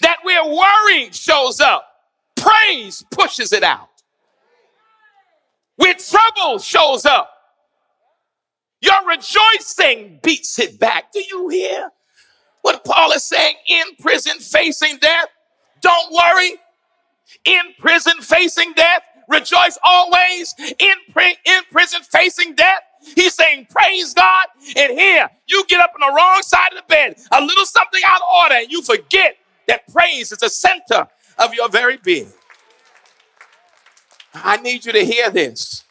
That 0.00 0.16
where 0.24 0.44
worry 0.44 1.12
shows 1.12 1.60
up, 1.60 1.86
praise 2.34 3.04
pushes 3.12 3.52
it 3.52 3.62
out. 3.62 3.88
Where 5.76 5.94
trouble 5.94 6.58
shows 6.58 7.06
up, 7.06 7.30
your 8.86 9.08
rejoicing 9.08 10.20
beats 10.22 10.58
it 10.58 10.78
back. 10.78 11.12
Do 11.12 11.22
you 11.28 11.48
hear 11.48 11.90
what 12.62 12.84
Paul 12.84 13.12
is 13.12 13.24
saying? 13.24 13.56
In 13.68 13.84
prison, 14.00 14.38
facing 14.38 14.98
death, 14.98 15.28
don't 15.80 16.12
worry. 16.12 16.54
In 17.44 17.62
prison, 17.78 18.14
facing 18.20 18.72
death, 18.74 19.02
rejoice 19.28 19.78
always. 19.84 20.54
In, 20.58 20.94
in 21.44 21.62
prison, 21.70 22.02
facing 22.02 22.54
death, 22.54 22.80
He's 23.14 23.34
saying, 23.34 23.66
Praise 23.70 24.14
God. 24.14 24.46
And 24.76 24.98
here, 24.98 25.28
you 25.46 25.64
get 25.68 25.80
up 25.80 25.92
on 26.00 26.08
the 26.08 26.16
wrong 26.16 26.42
side 26.42 26.72
of 26.72 26.78
the 26.78 26.84
bed, 26.88 27.16
a 27.32 27.40
little 27.40 27.66
something 27.66 28.00
out 28.06 28.20
of 28.20 28.28
order, 28.42 28.54
and 28.56 28.70
you 28.70 28.82
forget 28.82 29.36
that 29.68 29.86
praise 29.92 30.32
is 30.32 30.38
the 30.38 30.48
center 30.48 31.06
of 31.38 31.54
your 31.54 31.68
very 31.68 31.98
being. 31.98 32.32
I 34.34 34.56
need 34.58 34.84
you 34.84 34.92
to 34.92 35.04
hear 35.04 35.30
this. 35.30 35.84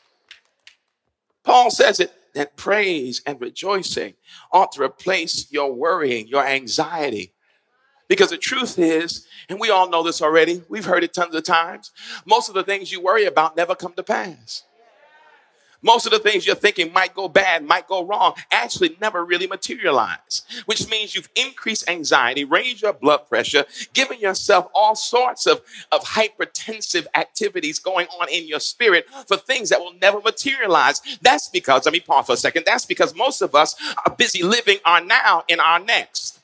Paul 1.44 1.70
says 1.72 2.00
it 2.00 2.14
that 2.36 2.56
praise 2.56 3.22
and 3.26 3.42
rejoicing 3.42 4.14
ought 4.52 4.72
to 4.74 4.84
replace 4.84 5.52
your 5.52 5.74
worrying, 5.74 6.28
your 6.28 6.46
anxiety. 6.46 7.34
Because 8.08 8.30
the 8.30 8.38
truth 8.38 8.78
is, 8.78 9.26
and 9.50 9.60
we 9.60 9.72
all 9.72 9.90
know 9.90 10.04
this 10.04 10.22
already, 10.22 10.62
we've 10.70 10.86
heard 10.86 11.04
it 11.04 11.14
tons 11.14 11.34
of 11.34 11.44
times, 11.44 11.92
most 12.26 12.50
of 12.50 12.56
the 12.56 12.64
things 12.64 12.92
you 12.92 13.02
worry 13.02 13.26
about 13.26 13.58
never 13.58 13.74
come 13.74 13.94
to 13.94 14.04
pass. 14.04 14.64
Most 15.86 16.08
of 16.08 16.12
the 16.12 16.18
things 16.18 16.48
you're 16.48 16.56
thinking 16.56 16.92
might 16.92 17.14
go 17.14 17.28
bad, 17.28 17.64
might 17.64 17.88
go 17.88 18.04
wrong, 18.04 18.34
actually 18.52 18.98
never 19.00 19.24
really 19.24 19.46
materialize, 19.46 20.42
which 20.66 20.90
means 20.90 21.14
you've 21.14 21.30
increased 21.36 21.88
anxiety, 21.88 22.44
raised 22.44 22.82
your 22.82 22.92
blood 22.92 23.30
pressure, 23.30 23.66
given 23.94 24.20
yourself 24.20 24.68
all 24.74 24.96
sorts 24.96 25.46
of, 25.46 25.62
of 25.92 26.02
hypertensive 26.04 27.06
activities 27.14 27.78
going 27.78 28.08
on 28.20 28.28
in 28.30 28.48
your 28.48 28.60
spirit 28.60 29.06
for 29.28 29.38
things 29.38 29.70
that 29.70 29.80
will 29.80 29.94
never 30.02 30.20
materialize. 30.22 31.04
That's 31.22 31.50
because, 31.50 31.86
let 31.86 31.94
me 31.94 32.00
pause 32.00 32.26
for 32.26 32.34
a 32.34 32.38
second, 32.38 32.64
that's 32.66 32.88
because 32.88 33.14
most 33.16 33.44
of 33.44 33.54
us 33.54 33.76
are 34.08 34.16
busy 34.16 34.42
living 34.42 34.80
our 34.86 35.02
now 35.02 35.44
in 35.48 35.60
our 35.60 35.80
next. 35.80 36.40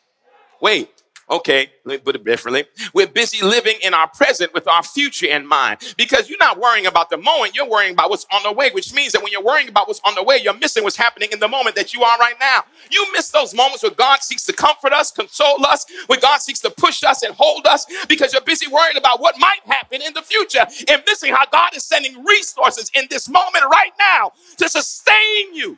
Wait, 0.61 1.00
Okay, 1.31 1.71
let 1.85 1.93
me 1.93 1.97
put 1.99 2.15
it 2.17 2.25
differently. 2.25 2.65
We're 2.93 3.07
busy 3.07 3.41
living 3.41 3.75
in 3.81 3.93
our 3.93 4.09
present 4.09 4.53
with 4.53 4.67
our 4.67 4.83
future 4.83 5.27
in 5.27 5.47
mind 5.47 5.79
because 5.97 6.29
you're 6.29 6.37
not 6.39 6.59
worrying 6.59 6.87
about 6.87 7.09
the 7.09 7.15
moment, 7.15 7.55
you're 7.55 7.69
worrying 7.69 7.93
about 7.93 8.09
what's 8.09 8.25
on 8.33 8.43
the 8.43 8.51
way, 8.51 8.69
which 8.71 8.93
means 8.93 9.13
that 9.13 9.23
when 9.23 9.31
you're 9.31 9.41
worrying 9.41 9.69
about 9.69 9.87
what's 9.87 10.01
on 10.05 10.13
the 10.13 10.23
way, 10.23 10.39
you're 10.43 10.57
missing 10.57 10.83
what's 10.83 10.97
happening 10.97 11.29
in 11.31 11.39
the 11.39 11.47
moment 11.47 11.77
that 11.77 11.93
you 11.93 12.03
are 12.03 12.17
right 12.17 12.35
now. 12.41 12.65
You 12.91 13.07
miss 13.13 13.29
those 13.29 13.53
moments 13.53 13.81
where 13.81 13.93
God 13.93 14.21
seeks 14.21 14.43
to 14.43 14.53
comfort 14.53 14.91
us, 14.91 15.09
console 15.09 15.65
us, 15.65 15.85
where 16.07 16.19
God 16.19 16.41
seeks 16.41 16.59
to 16.61 16.69
push 16.69 17.01
us 17.03 17.23
and 17.23 17.33
hold 17.33 17.65
us 17.65 17.85
because 18.09 18.33
you're 18.33 18.41
busy 18.41 18.67
worrying 18.67 18.97
about 18.97 19.21
what 19.21 19.39
might 19.39 19.61
happen 19.65 20.01
in 20.01 20.13
the 20.13 20.21
future 20.21 20.67
and 20.89 21.01
missing 21.07 21.33
how 21.33 21.45
God 21.49 21.75
is 21.77 21.85
sending 21.85 22.25
resources 22.25 22.91
in 22.93 23.05
this 23.09 23.29
moment 23.29 23.63
right 23.71 23.93
now 23.97 24.33
to 24.57 24.67
sustain 24.67 25.55
you 25.55 25.77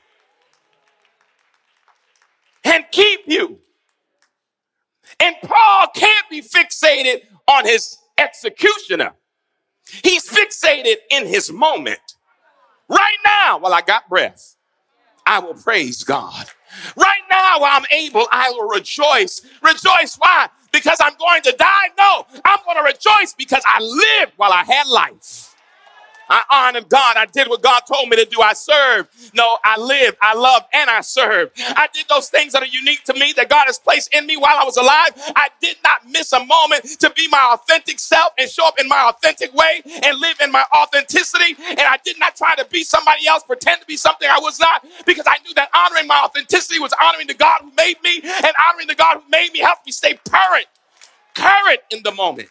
and 2.65 2.85
keep 2.91 3.21
you 3.27 3.59
and 5.19 5.35
Paul 5.43 5.87
can't 5.95 6.29
be 6.29 6.41
fixated 6.41 7.21
on 7.47 7.65
his 7.65 7.97
executioner. 8.17 9.13
He's 10.03 10.27
fixated 10.27 10.95
in 11.11 11.27
his 11.27 11.51
moment. 11.51 11.99
Right 12.89 13.17
now, 13.25 13.59
while 13.59 13.73
I 13.73 13.81
got 13.81 14.09
breath, 14.09 14.55
I 15.25 15.39
will 15.39 15.53
praise 15.53 16.03
God. 16.03 16.47
Right 16.97 17.21
now, 17.29 17.59
while 17.59 17.77
I'm 17.77 17.85
able, 17.91 18.27
I 18.31 18.49
will 18.51 18.67
rejoice. 18.67 19.41
Rejoice. 19.61 20.15
Why? 20.17 20.49
Because 20.71 20.97
I'm 21.01 21.13
going 21.17 21.41
to 21.43 21.55
die? 21.57 21.89
No, 21.97 22.25
I'm 22.43 22.59
going 22.65 22.77
to 22.77 22.83
rejoice 22.83 23.33
because 23.37 23.63
I 23.65 23.79
lived 23.79 24.33
while 24.37 24.51
I 24.51 24.63
had 24.63 24.87
life. 24.87 25.52
I 26.29 26.43
honored 26.51 26.89
God. 26.89 27.17
I 27.17 27.25
did 27.27 27.47
what 27.49 27.61
God 27.61 27.81
told 27.87 28.09
me 28.09 28.17
to 28.17 28.25
do. 28.25 28.41
I 28.41 28.53
served. 28.53 29.09
No, 29.33 29.57
I 29.63 29.79
lived, 29.79 30.17
I 30.21 30.35
loved, 30.35 30.65
and 30.73 30.89
I 30.89 31.01
served. 31.01 31.53
I 31.59 31.87
did 31.93 32.07
those 32.09 32.29
things 32.29 32.53
that 32.53 32.63
are 32.63 32.67
unique 32.67 33.03
to 33.05 33.13
me 33.13 33.33
that 33.37 33.49
God 33.49 33.65
has 33.67 33.79
placed 33.79 34.13
in 34.13 34.25
me 34.27 34.37
while 34.37 34.57
I 34.59 34.63
was 34.63 34.77
alive. 34.77 35.11
I 35.35 35.49
did 35.61 35.77
not 35.83 36.07
miss 36.09 36.31
a 36.33 36.43
moment 36.45 36.85
to 36.99 37.09
be 37.11 37.27
my 37.29 37.51
authentic 37.53 37.99
self 37.99 38.33
and 38.39 38.49
show 38.49 38.67
up 38.67 38.79
in 38.79 38.87
my 38.87 39.09
authentic 39.09 39.53
way 39.53 39.81
and 40.03 40.19
live 40.19 40.37
in 40.41 40.51
my 40.51 40.63
authenticity. 40.75 41.55
And 41.69 41.81
I 41.81 41.97
did 42.03 42.19
not 42.19 42.35
try 42.35 42.55
to 42.55 42.65
be 42.65 42.83
somebody 42.83 43.27
else, 43.27 43.43
pretend 43.43 43.81
to 43.81 43.87
be 43.87 43.97
something 43.97 44.27
I 44.29 44.39
was 44.39 44.59
not, 44.59 44.85
because 45.05 45.25
I 45.27 45.37
knew 45.45 45.53
that 45.55 45.69
honoring 45.75 46.07
my 46.07 46.21
authenticity 46.23 46.79
was 46.79 46.93
honoring 47.01 47.27
the 47.27 47.33
God 47.35 47.61
who 47.61 47.71
made 47.77 47.97
me, 48.03 48.21
and 48.23 48.53
honoring 48.69 48.87
the 48.87 48.95
God 48.95 49.17
who 49.23 49.29
made 49.29 49.51
me 49.53 49.59
helped 49.59 49.85
me 49.85 49.91
stay 49.91 50.19
current, 50.29 50.67
current 51.35 51.79
in 51.91 52.03
the 52.03 52.11
moment. 52.11 52.49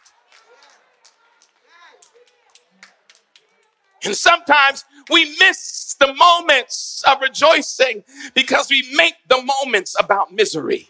And 4.04 4.16
sometimes 4.16 4.84
we 5.10 5.36
miss 5.38 5.94
the 5.94 6.12
moments 6.14 7.04
of 7.08 7.20
rejoicing 7.20 8.02
because 8.34 8.68
we 8.68 8.88
make 8.94 9.14
the 9.28 9.42
moments 9.42 9.94
about 9.98 10.32
misery. 10.32 10.88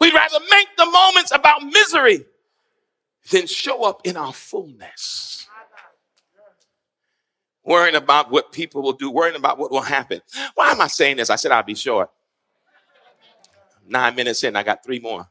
We'd 0.00 0.14
rather 0.14 0.38
make 0.50 0.68
the 0.78 0.86
moments 0.86 1.30
about 1.32 1.62
misery 1.62 2.24
than 3.30 3.46
show 3.46 3.84
up 3.84 4.00
in 4.04 4.16
our 4.16 4.32
fullness. 4.32 5.46
Worrying 7.62 7.94
about 7.94 8.30
what 8.30 8.52
people 8.52 8.80
will 8.82 8.94
do, 8.94 9.10
worrying 9.10 9.36
about 9.36 9.58
what 9.58 9.70
will 9.70 9.82
happen. 9.82 10.22
Why 10.54 10.70
am 10.70 10.80
I 10.80 10.86
saying 10.86 11.18
this? 11.18 11.28
I 11.28 11.36
said 11.36 11.52
I'll 11.52 11.62
be 11.62 11.74
short. 11.74 12.10
Nine 13.86 14.14
minutes 14.14 14.42
in, 14.44 14.56
I 14.56 14.62
got 14.62 14.82
three 14.82 15.00
more. 15.00 15.28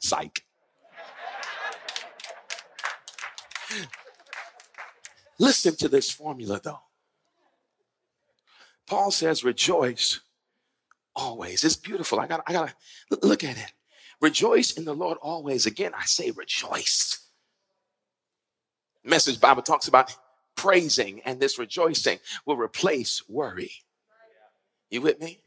Psych. 0.00 0.42
Listen 5.42 5.74
to 5.74 5.88
this 5.88 6.08
formula 6.08 6.60
though. 6.62 6.78
Paul 8.86 9.10
says, 9.10 9.42
rejoice 9.42 10.20
always. 11.16 11.64
It's 11.64 11.74
beautiful. 11.74 12.20
I 12.20 12.28
got 12.28 12.44
I 12.46 12.52
gotta 12.52 12.74
look 13.24 13.42
at 13.42 13.58
it. 13.58 13.72
Rejoice 14.20 14.74
in 14.74 14.84
the 14.84 14.94
Lord 14.94 15.18
always. 15.20 15.66
Again, 15.66 15.90
I 15.98 16.04
say 16.04 16.30
rejoice. 16.30 17.26
Message 19.02 19.40
Bible 19.40 19.62
talks 19.62 19.88
about 19.88 20.14
praising, 20.54 21.20
and 21.24 21.40
this 21.40 21.58
rejoicing 21.58 22.20
will 22.46 22.56
replace 22.56 23.28
worry. 23.28 23.72
You 24.90 25.00
with 25.00 25.18
me? 25.18 25.40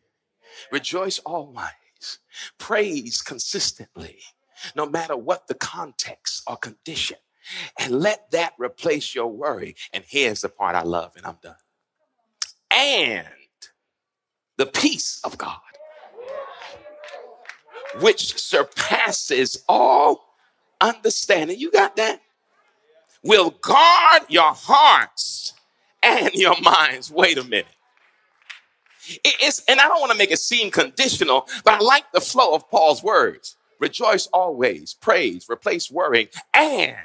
Rejoice 0.73 1.19
always. 1.19 2.19
Praise 2.57 3.21
consistently, 3.21 4.17
no 4.75 4.85
matter 4.85 5.15
what 5.15 5.47
the 5.47 5.55
context 5.55 6.43
or 6.47 6.57
condition 6.57 7.17
and 7.79 7.99
let 7.99 8.31
that 8.31 8.53
replace 8.57 9.13
your 9.15 9.27
worry. 9.27 9.75
And 9.93 10.03
here's 10.07 10.41
the 10.41 10.49
part 10.49 10.75
I 10.75 10.83
love, 10.83 11.13
and 11.15 11.25
I'm 11.25 11.37
done. 11.41 11.55
And 12.71 13.27
the 14.57 14.65
peace 14.65 15.19
of 15.23 15.37
God, 15.37 15.59
which 18.01 18.37
surpasses 18.39 19.63
all 19.67 20.35
understanding. 20.81 21.59
You 21.59 21.71
got 21.71 21.95
that? 21.95 22.21
Will 23.23 23.51
guard 23.61 24.23
your 24.29 24.53
hearts 24.53 25.53
and 26.03 26.33
your 26.33 26.59
minds. 26.61 27.11
Wait 27.11 27.37
a 27.37 27.43
minute. 27.43 27.65
It's, 29.23 29.63
and 29.67 29.79
I 29.79 29.87
don't 29.87 29.99
want 29.99 30.11
to 30.11 30.17
make 30.17 30.31
it 30.31 30.39
seem 30.39 30.71
conditional, 30.71 31.47
but 31.63 31.75
I 31.75 31.79
like 31.79 32.11
the 32.11 32.21
flow 32.21 32.53
of 32.53 32.69
Paul's 32.69 33.03
words. 33.03 33.55
Rejoice 33.79 34.27
always, 34.27 34.93
praise, 34.93 35.47
replace 35.49 35.91
worrying, 35.91 36.27
and 36.53 36.95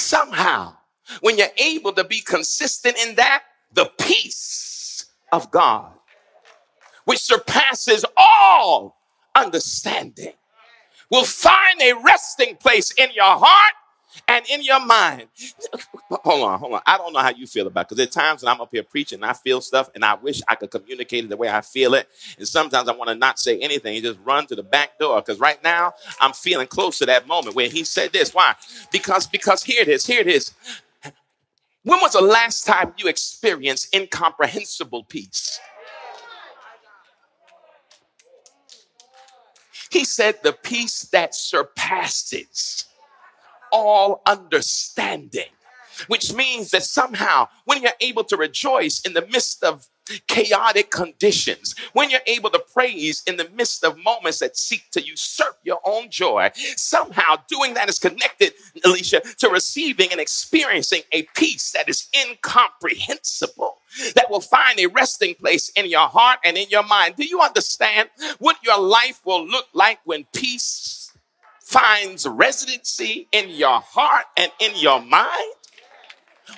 somehow, 0.00 0.76
when 1.20 1.38
you're 1.38 1.48
able 1.58 1.92
to 1.92 2.04
be 2.04 2.20
consistent 2.20 2.96
in 2.98 3.14
that, 3.16 3.44
the 3.72 3.90
peace 3.98 5.06
of 5.32 5.50
God, 5.50 5.92
which 7.04 7.20
surpasses 7.20 8.04
all 8.16 8.96
understanding, 9.34 10.32
will 11.10 11.24
find 11.24 11.80
a 11.82 11.94
resting 12.04 12.56
place 12.56 12.92
in 12.92 13.10
your 13.14 13.24
heart 13.24 13.74
and 14.28 14.44
in 14.50 14.62
your 14.62 14.84
mind. 14.84 15.26
Hold 16.10 16.44
on, 16.44 16.58
hold 16.58 16.74
on. 16.74 16.82
I 16.86 16.96
don't 16.98 17.12
know 17.12 17.20
how 17.20 17.30
you 17.30 17.46
feel 17.46 17.66
about 17.66 17.82
it 17.82 17.88
because 17.90 18.00
at 18.04 18.12
times 18.12 18.42
when 18.42 18.52
I'm 18.52 18.60
up 18.60 18.70
here 18.72 18.82
preaching 18.82 19.22
I 19.22 19.32
feel 19.32 19.60
stuff 19.60 19.90
and 19.94 20.04
I 20.04 20.14
wish 20.14 20.40
I 20.48 20.54
could 20.54 20.70
communicate 20.70 21.24
it 21.24 21.28
the 21.28 21.36
way 21.36 21.48
I 21.48 21.60
feel 21.60 21.94
it. 21.94 22.08
And 22.38 22.46
sometimes 22.46 22.88
I 22.88 22.92
want 22.94 23.08
to 23.08 23.14
not 23.14 23.38
say 23.38 23.58
anything 23.58 23.96
and 23.96 24.04
just 24.04 24.18
run 24.24 24.46
to 24.48 24.56
the 24.56 24.62
back 24.62 24.98
door 24.98 25.20
because 25.20 25.40
right 25.40 25.62
now 25.62 25.94
I'm 26.20 26.32
feeling 26.32 26.66
close 26.66 26.98
to 26.98 27.06
that 27.06 27.26
moment 27.26 27.56
where 27.56 27.68
he 27.68 27.84
said 27.84 28.12
this. 28.12 28.34
Why? 28.34 28.54
Because 28.92 29.26
because 29.26 29.62
here 29.62 29.82
it 29.82 29.88
is, 29.88 30.06
here 30.06 30.20
it 30.20 30.28
is. 30.28 30.52
When 31.82 32.00
was 32.00 32.12
the 32.12 32.20
last 32.20 32.66
time 32.66 32.92
you 32.98 33.08
experienced 33.08 33.94
incomprehensible 33.94 35.04
peace? 35.04 35.58
He 39.90 40.04
said, 40.04 40.42
the 40.42 40.52
peace 40.52 41.02
that 41.12 41.34
surpasses 41.34 42.84
all 43.72 44.22
understanding 44.26 45.48
which 46.06 46.32
means 46.32 46.70
that 46.70 46.82
somehow 46.82 47.48
when 47.64 47.82
you're 47.82 47.92
able 48.00 48.24
to 48.24 48.36
rejoice 48.36 49.00
in 49.00 49.12
the 49.12 49.26
midst 49.26 49.62
of 49.62 49.88
chaotic 50.26 50.90
conditions, 50.90 51.74
when 51.92 52.10
you're 52.10 52.20
able 52.26 52.50
to 52.50 52.62
praise 52.74 53.22
in 53.26 53.36
the 53.36 53.48
midst 53.54 53.84
of 53.84 53.96
moments 53.98 54.40
that 54.40 54.56
seek 54.56 54.90
to 54.90 55.00
usurp 55.00 55.56
your 55.62 55.78
own 55.84 56.10
joy, 56.10 56.50
somehow 56.76 57.36
doing 57.48 57.74
that 57.74 57.88
is 57.88 57.98
connected, 57.98 58.52
Alicia, 58.84 59.22
to 59.38 59.48
receiving 59.48 60.10
and 60.10 60.20
experiencing 60.20 61.02
a 61.12 61.22
peace 61.36 61.70
that 61.72 61.88
is 61.88 62.08
incomprehensible, 62.26 63.78
that 64.14 64.30
will 64.30 64.40
find 64.40 64.80
a 64.80 64.86
resting 64.86 65.34
place 65.34 65.68
in 65.70 65.86
your 65.86 66.08
heart 66.08 66.40
and 66.44 66.56
in 66.56 66.68
your 66.70 66.84
mind. 66.84 67.14
Do 67.16 67.24
you 67.24 67.40
understand 67.40 68.10
what 68.38 68.56
your 68.64 68.80
life 68.80 69.20
will 69.24 69.46
look 69.46 69.66
like 69.74 70.00
when 70.04 70.26
peace 70.32 71.09
finds 71.70 72.26
residency 72.26 73.28
in 73.30 73.48
your 73.48 73.80
heart 73.80 74.24
and 74.36 74.50
in 74.58 74.72
your 74.74 75.00
mind? 75.00 75.54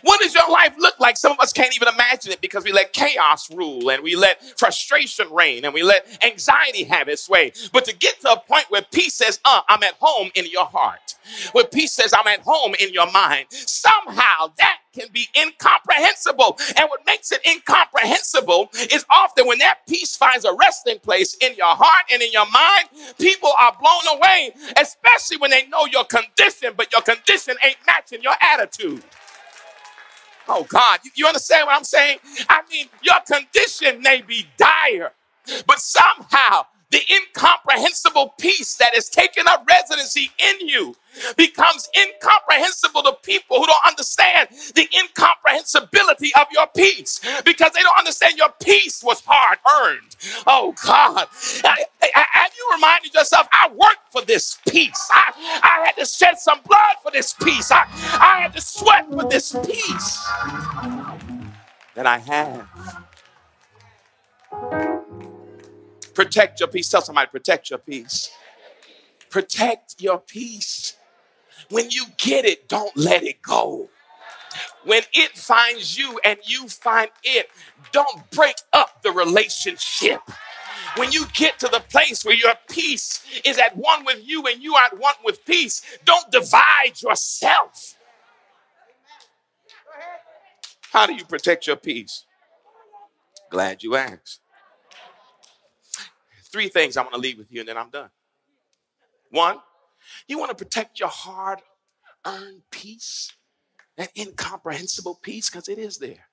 What 0.02 0.20
does 0.20 0.34
your 0.34 0.50
life 0.50 0.74
look 0.78 0.98
like? 1.00 1.16
Some 1.16 1.32
of 1.32 1.40
us 1.40 1.52
can't 1.52 1.74
even 1.74 1.88
imagine 1.88 2.32
it 2.32 2.40
because 2.40 2.64
we 2.64 2.72
let 2.72 2.92
chaos 2.92 3.50
rule 3.50 3.90
and 3.90 4.02
we 4.02 4.16
let 4.16 4.42
frustration 4.58 5.32
reign 5.32 5.64
and 5.64 5.74
we 5.74 5.82
let 5.82 6.06
anxiety 6.24 6.84
have 6.84 7.08
its 7.08 7.28
way. 7.28 7.52
But 7.72 7.84
to 7.86 7.96
get 7.96 8.20
to 8.22 8.32
a 8.32 8.40
point 8.40 8.66
where 8.68 8.82
peace 8.92 9.14
says, 9.14 9.40
uh, 9.44 9.62
I'm 9.68 9.82
at 9.82 9.94
home 10.00 10.30
in 10.34 10.46
your 10.50 10.66
heart, 10.66 11.16
where 11.52 11.64
peace 11.64 11.92
says, 11.92 12.12
I'm 12.12 12.26
at 12.26 12.40
home 12.40 12.74
in 12.80 12.92
your 12.92 13.10
mind, 13.10 13.46
somehow 13.50 14.52
that 14.58 14.78
can 14.92 15.08
be 15.12 15.26
incomprehensible. 15.36 16.58
And 16.76 16.88
what 16.88 17.00
makes 17.06 17.32
it 17.32 17.40
incomprehensible 17.46 18.70
is 18.92 19.04
often 19.10 19.46
when 19.46 19.58
that 19.58 19.78
peace 19.88 20.16
finds 20.16 20.44
a 20.44 20.52
resting 20.54 20.98
place 20.98 21.36
in 21.40 21.54
your 21.56 21.74
heart 21.74 22.06
and 22.12 22.22
in 22.22 22.30
your 22.32 22.46
mind, 22.50 23.16
people 23.18 23.50
are 23.60 23.76
blown 23.80 24.18
away, 24.18 24.52
especially 24.80 25.38
when 25.38 25.50
they 25.50 25.66
know 25.68 25.86
your 25.86 26.04
condition, 26.04 26.74
but 26.76 26.92
your 26.92 27.02
condition 27.02 27.56
ain't 27.64 27.78
matching 27.86 28.22
your 28.22 28.34
attitude. 28.40 29.02
Oh 30.48 30.64
God, 30.68 31.00
you, 31.04 31.12
understand 31.26 31.66
what 31.66 31.76
I'm 31.76 31.84
saying? 31.84 32.18
I 32.48 32.62
mean, 32.70 32.88
your 33.02 33.18
condition 33.26 34.02
may 34.02 34.22
be 34.22 34.46
dire, 34.58 35.12
but 35.66 35.80
somehow 35.80 36.66
the 36.92 37.02
incomprehensible 37.12 38.34
peace 38.38 38.76
that 38.76 38.94
has 38.94 39.10
taken 39.10 39.48
up 39.48 39.66
residency 39.68 40.30
in 40.38 40.68
you 40.68 40.94
becomes 41.36 41.88
incomprehensible 41.98 43.02
to 43.04 43.14
people 43.24 43.58
who 43.58 43.66
don't 43.66 43.86
understand 43.86 44.50
the 44.74 44.88
incomprehensibility 44.98 46.30
of 46.40 46.46
your 46.52 46.68
peace 46.76 47.20
because 47.44 47.72
they 47.72 47.80
don't 47.82 47.98
understand 47.98 48.36
your 48.38 48.50
peace 48.62 49.02
was 49.04 49.22
hard 49.26 49.58
earned. 49.82 50.16
Oh 50.46 50.74
God. 50.84 51.28
Have 51.64 52.52
you 52.56 52.70
reminded 52.74 53.14
yourself, 53.14 53.48
I 53.52 53.68
worked 53.70 54.12
for 54.12 54.22
this 54.22 54.58
peace. 54.68 55.08
I, 55.12 55.32
I 55.62 55.86
had 55.86 55.96
to 55.96 56.06
shed 56.06 56.38
some 56.38 56.60
blood 56.66 56.96
for 57.02 57.10
this 57.10 57.34
peace. 57.34 57.72
I, 57.72 57.84
I 58.20 58.42
had 58.42 58.54
to 58.54 58.60
sweat 58.60 59.06
for 59.10 59.28
this 59.28 59.52
peace 59.66 60.18
that 61.94 62.06
I 62.06 62.18
have. 62.18 62.68
Protect 66.14 66.60
your 66.60 66.68
peace. 66.68 66.88
Tell 66.88 67.02
somebody, 67.02 67.28
protect 67.30 67.70
your 67.70 67.78
peace. 67.78 68.30
Protect 69.30 70.00
your 70.00 70.18
peace. 70.18 70.96
When 71.70 71.90
you 71.90 72.04
get 72.18 72.44
it, 72.44 72.68
don't 72.68 72.94
let 72.96 73.22
it 73.22 73.40
go. 73.40 73.88
When 74.84 75.02
it 75.14 75.38
finds 75.38 75.96
you 75.96 76.20
and 76.24 76.38
you 76.44 76.68
find 76.68 77.10
it, 77.24 77.48
don't 77.92 78.30
break 78.30 78.56
up 78.72 79.02
the 79.02 79.10
relationship. 79.10 80.20
When 80.96 81.10
you 81.12 81.24
get 81.32 81.58
to 81.60 81.68
the 81.68 81.80
place 81.88 82.24
where 82.24 82.34
your 82.34 82.54
peace 82.68 83.24
is 83.44 83.58
at 83.58 83.74
one 83.76 84.04
with 84.04 84.20
you 84.22 84.46
and 84.46 84.62
you 84.62 84.74
are 84.74 84.84
at 84.84 84.98
one 84.98 85.14
with 85.24 85.44
peace, 85.46 85.82
don't 86.04 86.30
divide 86.30 87.00
yourself. 87.02 87.96
How 90.92 91.06
do 91.06 91.14
you 91.14 91.24
protect 91.24 91.66
your 91.66 91.76
peace? 91.76 92.26
Glad 93.50 93.82
you 93.82 93.96
asked. 93.96 94.41
Three 96.52 96.68
things 96.68 96.96
I 96.96 97.02
want 97.02 97.14
to 97.14 97.20
leave 97.20 97.38
with 97.38 97.50
you 97.50 97.60
and 97.60 97.68
then 97.68 97.78
I'm 97.78 97.88
done. 97.88 98.10
One, 99.30 99.56
you 100.28 100.38
want 100.38 100.50
to 100.50 100.54
protect 100.54 101.00
your 101.00 101.08
hard 101.08 101.60
earned 102.26 102.62
peace, 102.70 103.32
that 103.96 104.10
incomprehensible 104.16 105.18
peace, 105.22 105.48
because 105.48 105.68
it 105.68 105.78
is 105.78 105.96
there. 105.96 106.28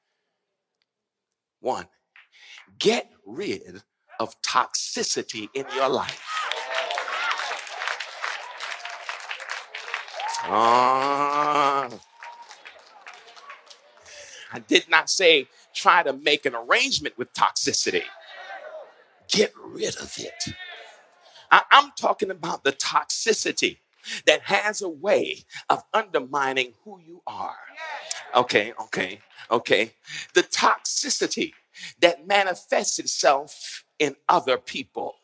One, 1.62 1.88
get 2.77 3.10
rid 3.25 3.82
of 4.19 4.39
toxicity 4.41 5.47
in 5.53 5.65
your 5.73 5.88
life. 5.88 6.21
Uh, 10.43 11.89
I 14.51 14.60
did 14.67 14.89
not 14.89 15.10
say 15.10 15.47
try 15.73 16.03
to 16.03 16.13
make 16.13 16.45
an 16.45 16.55
arrangement 16.55 17.17
with 17.17 17.34
toxicity. 17.34 18.03
Get 19.29 19.53
rid 19.63 19.95
of 19.97 20.15
it. 20.17 20.53
I, 21.51 21.63
am 21.71 21.91
talking 21.95 22.31
about 22.31 22.63
the 22.63 22.71
toxicity 22.71 23.77
that 24.25 24.41
has 24.41 24.81
a 24.81 24.89
way 24.89 25.45
of 25.69 25.83
undermining 25.93 26.73
who 26.83 26.99
you 26.99 27.21
are. 27.27 27.55
Okay, 28.35 28.73
okay, 28.81 29.19
okay. 29.49 29.91
The 30.33 30.43
toxicity 30.43 31.53
that 32.01 32.27
manifests 32.27 32.99
itself 32.99 33.83
in 33.97 34.15
other 34.27 34.57
people. 34.57 35.15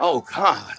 Oh, 0.00 0.24
God. 0.34 0.74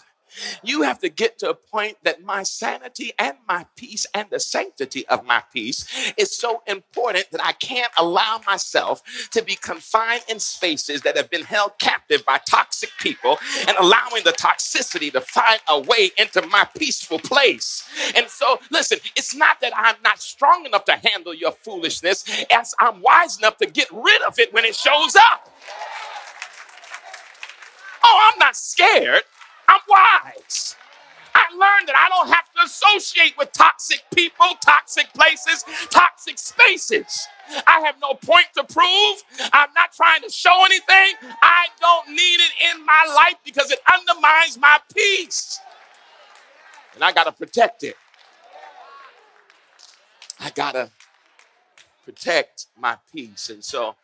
You 0.64 0.84
have 0.84 1.00
to 1.00 1.10
get 1.10 1.40
to 1.40 1.50
a 1.50 1.54
point 1.54 1.98
that 2.04 2.24
my 2.24 2.44
sanity 2.44 3.12
and 3.20 3.38
my 3.48 3.66
peace 3.76 4.06
and 4.14 4.30
the 4.30 4.40
sanctity 4.40 5.08
of 5.08 5.26
my 5.26 5.44
peace 5.54 5.86
is 6.18 6.38
so 6.38 6.62
important 6.68 7.32
that 7.32 7.44
I 7.44 7.54
can't 7.54 7.92
allow 7.98 8.42
myself 8.46 9.02
to 9.32 9.44
be 9.44 9.56
confined 9.56 10.24
in 10.30 10.40
spaces 10.40 11.02
that 11.02 11.18
have 11.18 11.30
been 11.30 11.44
held 11.44 11.78
captive 11.80 12.26
by 12.26 12.40
toxic 12.40 12.92
people 13.00 13.38
and 13.68 13.78
allowing 13.78 14.24
the 14.24 14.34
toxicity 14.34 15.12
to 15.12 15.22
find 15.22 15.60
a 15.70 15.80
way 15.80 16.12
into 16.18 16.46
my 16.48 16.68
peaceful 16.78 17.20
place. 17.20 17.88
And 18.16 18.28
so, 18.28 18.60
listen, 18.72 19.00
it's 19.16 19.36
not 19.36 19.62
that 19.62 19.74
I'm 19.76 19.96
not 20.04 20.22
strong 20.22 20.66
enough 20.66 20.86
to 20.86 21.00
handle 21.04 21.34
your 21.34 21.52
foolishness, 21.52 22.26
as 22.52 22.74
I'm 22.80 23.02
wise 23.02 23.38
enough 23.38 23.58
to 23.58 23.66
get 23.66 23.88
rid 23.92 24.22
of 24.24 24.40
it 24.40 24.54
when 24.54 24.66
it 24.66 24.76
shows 24.76 25.16
up. 25.16 25.50
Oh, 28.04 28.32
I'm 28.32 28.40
not 28.40 28.56
scared. 28.56 29.24
I'm 29.68 29.82
wise. 29.88 30.76
I 31.36 31.46
learned 31.52 31.88
that 31.88 31.96
I 31.96 32.10
don't 32.10 32.30
have 32.30 32.52
to 32.56 32.64
associate 32.66 33.38
with 33.38 33.52
toxic 33.52 34.04
people, 34.14 34.48
toxic 34.62 35.14
places, 35.14 35.64
toxic 35.90 36.38
spaces. 36.40 37.28
I 37.68 37.82
have 37.82 37.96
no 38.02 38.16
point 38.16 38.48
to 38.56 38.64
prove. 38.64 39.52
I'm 39.54 39.70
not 39.76 39.94
trying 39.94 40.22
to 40.24 40.30
show 40.30 40.64
anything. 40.66 41.14
I 41.42 41.68
don't 41.80 42.10
need 42.10 42.40
it 42.40 42.52
in 42.74 42.86
my 42.86 43.14
life 43.16 43.36
because 43.46 43.72
it 43.72 43.80
undermines 43.94 44.58
my 44.58 44.80
peace. 44.94 45.60
And 46.96 47.04
I 47.04 47.12
got 47.12 47.26
to 47.26 47.32
protect 47.32 47.84
it. 47.84 47.96
I 50.40 50.50
got 50.52 50.72
to 50.74 50.90
protect 52.04 52.68
my 52.80 52.98
peace. 53.14 53.50
And 53.50 53.64
so 53.64 53.96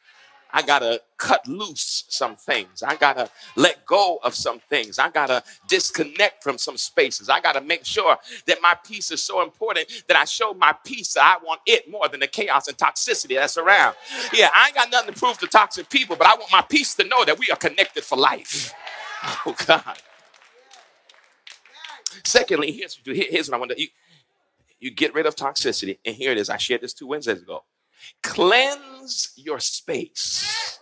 I 0.53 0.61
gotta 0.61 1.01
cut 1.17 1.47
loose 1.47 2.05
some 2.09 2.35
things. 2.35 2.83
I 2.83 2.95
gotta 2.95 3.29
let 3.55 3.85
go 3.85 4.19
of 4.23 4.35
some 4.35 4.59
things. 4.59 4.99
I 4.99 5.09
gotta 5.09 5.43
disconnect 5.67 6.43
from 6.43 6.57
some 6.59 6.77
spaces. 6.77 7.27
I 7.29 7.41
gotta 7.41 7.61
make 7.61 7.85
sure 7.85 8.17
that 8.45 8.59
my 8.61 8.75
peace 8.85 9.11
is 9.11 9.23
so 9.23 9.41
important 9.41 10.03
that 10.07 10.15
I 10.15 10.25
show 10.25 10.53
my 10.53 10.73
peace 10.85 11.13
that 11.13 11.23
I 11.23 11.43
want 11.43 11.61
it 11.65 11.89
more 11.89 12.07
than 12.07 12.19
the 12.19 12.27
chaos 12.27 12.67
and 12.67 12.77
toxicity 12.77 13.35
that's 13.35 13.57
around. 13.57 13.95
Yeah, 14.33 14.49
I 14.53 14.67
ain't 14.67 14.75
got 14.75 14.91
nothing 14.91 15.13
to 15.13 15.19
prove 15.19 15.39
to 15.39 15.47
toxic 15.47 15.89
people, 15.89 16.15
but 16.15 16.27
I 16.27 16.35
want 16.35 16.51
my 16.51 16.61
peace 16.61 16.93
to 16.95 17.03
know 17.03 17.25
that 17.25 17.39
we 17.39 17.49
are 17.51 17.57
connected 17.57 18.03
for 18.03 18.17
life. 18.17 18.73
Oh 19.45 19.55
God. 19.65 19.97
Secondly, 22.25 22.71
here's, 22.71 22.99
here's 23.05 23.49
what 23.49 23.55
I 23.55 23.59
want 23.59 23.71
to 23.71 23.81
you, 23.81 23.87
you 24.79 24.91
get 24.91 25.13
rid 25.13 25.25
of 25.25 25.35
toxicity, 25.35 25.97
and 26.05 26.15
here 26.15 26.31
it 26.31 26.37
is. 26.37 26.49
I 26.49 26.57
shared 26.57 26.81
this 26.81 26.93
two 26.93 27.07
Wednesdays 27.07 27.41
ago. 27.41 27.63
Cleanse 28.21 29.33
your 29.35 29.59
space. 29.59 30.79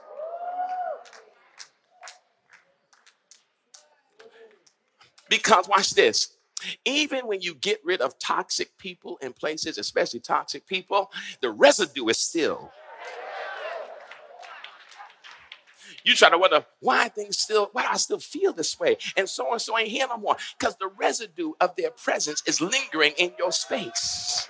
Because, 5.29 5.67
watch 5.67 5.91
this. 5.91 6.35
Even 6.85 7.25
when 7.25 7.41
you 7.41 7.55
get 7.55 7.79
rid 7.83 8.01
of 8.01 8.19
toxic 8.19 8.77
people 8.77 9.17
in 9.21 9.33
places, 9.33 9.77
especially 9.77 10.19
toxic 10.19 10.67
people, 10.67 11.09
the 11.41 11.49
residue 11.49 12.07
is 12.09 12.17
still. 12.17 12.71
You 16.03 16.15
try 16.15 16.29
to 16.29 16.37
wonder 16.37 16.65
why 16.79 17.09
things 17.09 17.37
still, 17.37 17.69
why 17.73 17.83
do 17.83 17.87
I 17.91 17.97
still 17.97 18.19
feel 18.19 18.53
this 18.53 18.79
way? 18.79 18.97
And 19.15 19.29
so 19.29 19.51
and 19.51 19.61
so 19.61 19.77
ain't 19.77 19.89
here 19.89 20.07
no 20.07 20.17
more. 20.17 20.35
Because 20.59 20.75
the 20.77 20.89
residue 20.97 21.53
of 21.61 21.75
their 21.75 21.91
presence 21.91 22.43
is 22.45 22.59
lingering 22.59 23.13
in 23.17 23.31
your 23.37 23.51
space. 23.51 24.49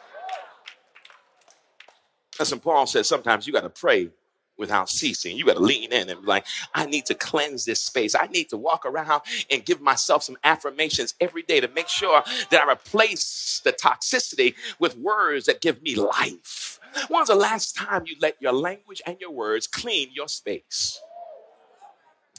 Listen, 2.41 2.60
Paul 2.60 2.88
said 2.88 3.06
sometimes 3.06 3.45
you 3.45 3.54
got 3.54 3.62
to 3.62 3.69
pray 3.69 4.10
without 4.58 4.89
ceasing. 4.89 5.38
You 5.38 5.45
got 5.45 5.58
to 5.58 5.60
lean 5.60 5.93
in 5.93 6.10
and 6.10 6.21
be 6.21 6.25
like, 6.25 6.47
I 6.73 6.88
need 6.88 7.06
to 7.06 7.13
cleanse 7.13 7.65
this 7.65 7.80
space. 7.80 8.15
I 8.15 8.25
need 8.27 8.49
to 8.49 8.58
walk 8.58 8.84
around 8.84 9.21
and 9.51 9.63
give 9.63 9.80
myself 9.80 10.23
some 10.23 10.38
affirmations 10.43 11.13
every 11.21 11.43
day 11.43 11.60
to 11.60 11.67
make 11.67 11.88
sure 11.88 12.23
that 12.49 12.63
I 12.67 12.71
replace 12.71 13.62
the 13.63 13.73
toxicity 13.73 14.56
with 14.80 14.97
words 14.97 15.45
that 15.45 15.62
give 15.62 15.84
me 15.84 15.93
life. 15.93 16.80
When's 17.10 17.27
the 17.27 17.36
last 17.36 17.75
time 17.75 18.06
you 18.08 18.15
let 18.19 18.41
your 18.41 18.54
language 18.54 19.04
and 19.06 19.21
your 19.21 19.32
words 19.32 19.67
clean 19.67 20.10
your 20.12 20.27
space? 20.27 20.99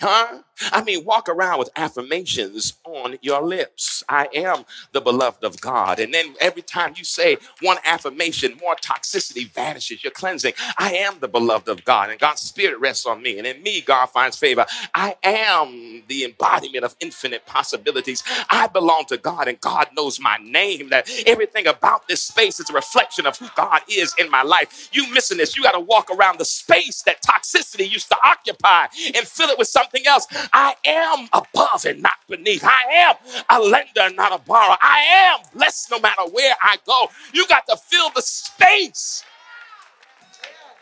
Huh? 0.01 0.43
I 0.73 0.85
mean, 0.85 1.05
walk 1.05 1.29
around 1.29 1.59
with 1.59 1.71
affirmations 1.77 2.75
on 2.85 3.19
your 3.23 3.43
lips. 3.43 4.05
I 4.09 4.29
am 4.35 4.65
the 4.93 5.01
beloved 5.01 5.45
of 5.45 5.61
God. 5.61 5.99
And 5.99 6.13
then 6.15 6.35
every 6.41 6.63
time 6.63 6.95
you 6.97 7.05
say 7.05 7.39
one 7.63 7.79
affirmation, 7.85 8.59
more 8.61 8.77
toxicity 8.77 9.51
vanishes. 9.53 10.05
You're 10.05 10.13
cleansing. 10.13 10.55
I 10.79 10.95
am 10.95 11.19
the 11.21 11.29
beloved 11.29 11.69
of 11.69 11.85
God, 11.85 12.11
and 12.11 12.21
God's 12.21 12.43
spirit 12.43 12.79
rests 12.81 13.07
on 13.07 13.23
me. 13.23 13.39
And 13.39 13.47
in 13.47 13.63
me, 13.63 13.81
God 13.81 14.07
finds 14.07 14.37
favor. 14.37 14.67
I 14.95 15.17
am 15.23 16.03
the 16.09 16.25
embodiment 16.25 16.85
of 16.85 16.97
infinite 17.01 17.47
possibilities. 17.47 18.23
I 18.51 18.69
belong 18.69 19.05
to 19.09 19.17
God, 19.19 19.49
and 19.49 19.61
God 19.61 19.89
knows 19.97 20.21
my 20.21 20.37
name. 20.43 20.91
That 20.91 21.11
everything 21.27 21.67
about 21.67 22.09
this 22.09 22.23
space 22.23 22.61
is 22.61 22.71
a 22.71 22.75
reflection 22.75 23.27
of 23.27 23.39
who 23.39 23.49
God 23.57 23.81
is 23.89 24.15
in 24.19 24.31
my 24.31 24.43
life. 24.43 24.91
You 24.93 25.13
missing 25.13 25.39
this. 25.39 25.57
You 25.57 25.63
got 25.63 25.73
to 25.73 25.81
walk 25.81 26.11
around 26.11 26.39
the 26.39 26.45
space 26.45 27.03
that 27.03 27.23
toxicity 27.23 27.91
used 27.91 28.09
to 28.11 28.17
occupy 28.25 28.87
and 29.15 29.27
fill 29.27 29.49
it 29.49 29.59
with 29.59 29.69
something 29.69 29.82
something 29.83 30.07
else. 30.07 30.27
I 30.53 30.75
am 30.85 31.29
above 31.33 31.85
and 31.85 32.03
not 32.03 32.15
beneath. 32.29 32.65
I 32.65 32.85
am 32.93 33.17
a 33.51 33.61
lender, 33.61 34.15
not 34.15 34.33
a 34.33 34.39
borrower. 34.39 34.77
I 34.81 35.01
am 35.35 35.41
blessed 35.55 35.91
no 35.91 36.01
matter 36.01 36.23
where 36.31 36.55
I 36.63 36.77
go. 36.87 37.09
You 37.33 37.47
got 37.49 37.67
to 37.67 37.77
fill 37.77 38.11
the 38.15 38.23
space 38.23 39.25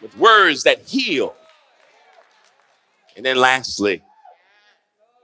with 0.03 0.17
words 0.17 0.65
that 0.65 0.83
heal. 0.83 1.35
And 3.17 3.25
then 3.25 3.37
lastly, 3.37 4.03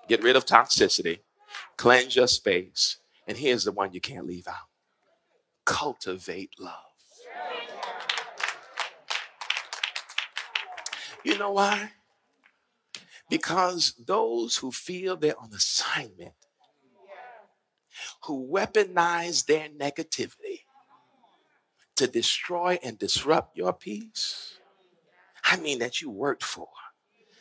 get 0.08 0.22
rid 0.22 0.36
of 0.36 0.44
toxicity, 0.44 1.20
cleanse 1.76 2.16
your 2.16 2.28
space. 2.28 2.98
And 3.28 3.36
here's 3.36 3.64
the 3.64 3.72
one 3.72 3.92
you 3.92 4.00
can't 4.00 4.26
leave 4.26 4.48
out 4.48 4.54
cultivate 5.64 6.50
love. 6.60 6.74
You 11.24 11.36
know 11.38 11.50
why? 11.50 11.90
Because 13.28 13.94
those 14.06 14.56
who 14.56 14.70
feel 14.70 15.16
they're 15.16 15.38
on 15.40 15.52
assignment, 15.52 16.34
who 18.24 18.48
weaponize 18.48 19.46
their 19.46 19.68
negativity 19.68 20.60
to 21.96 22.06
destroy 22.06 22.78
and 22.82 22.98
disrupt 22.98 23.56
your 23.56 23.72
peace, 23.72 24.58
I 25.44 25.56
mean 25.56 25.78
that 25.80 26.00
you 26.00 26.10
worked 26.10 26.44
for. 26.44 26.68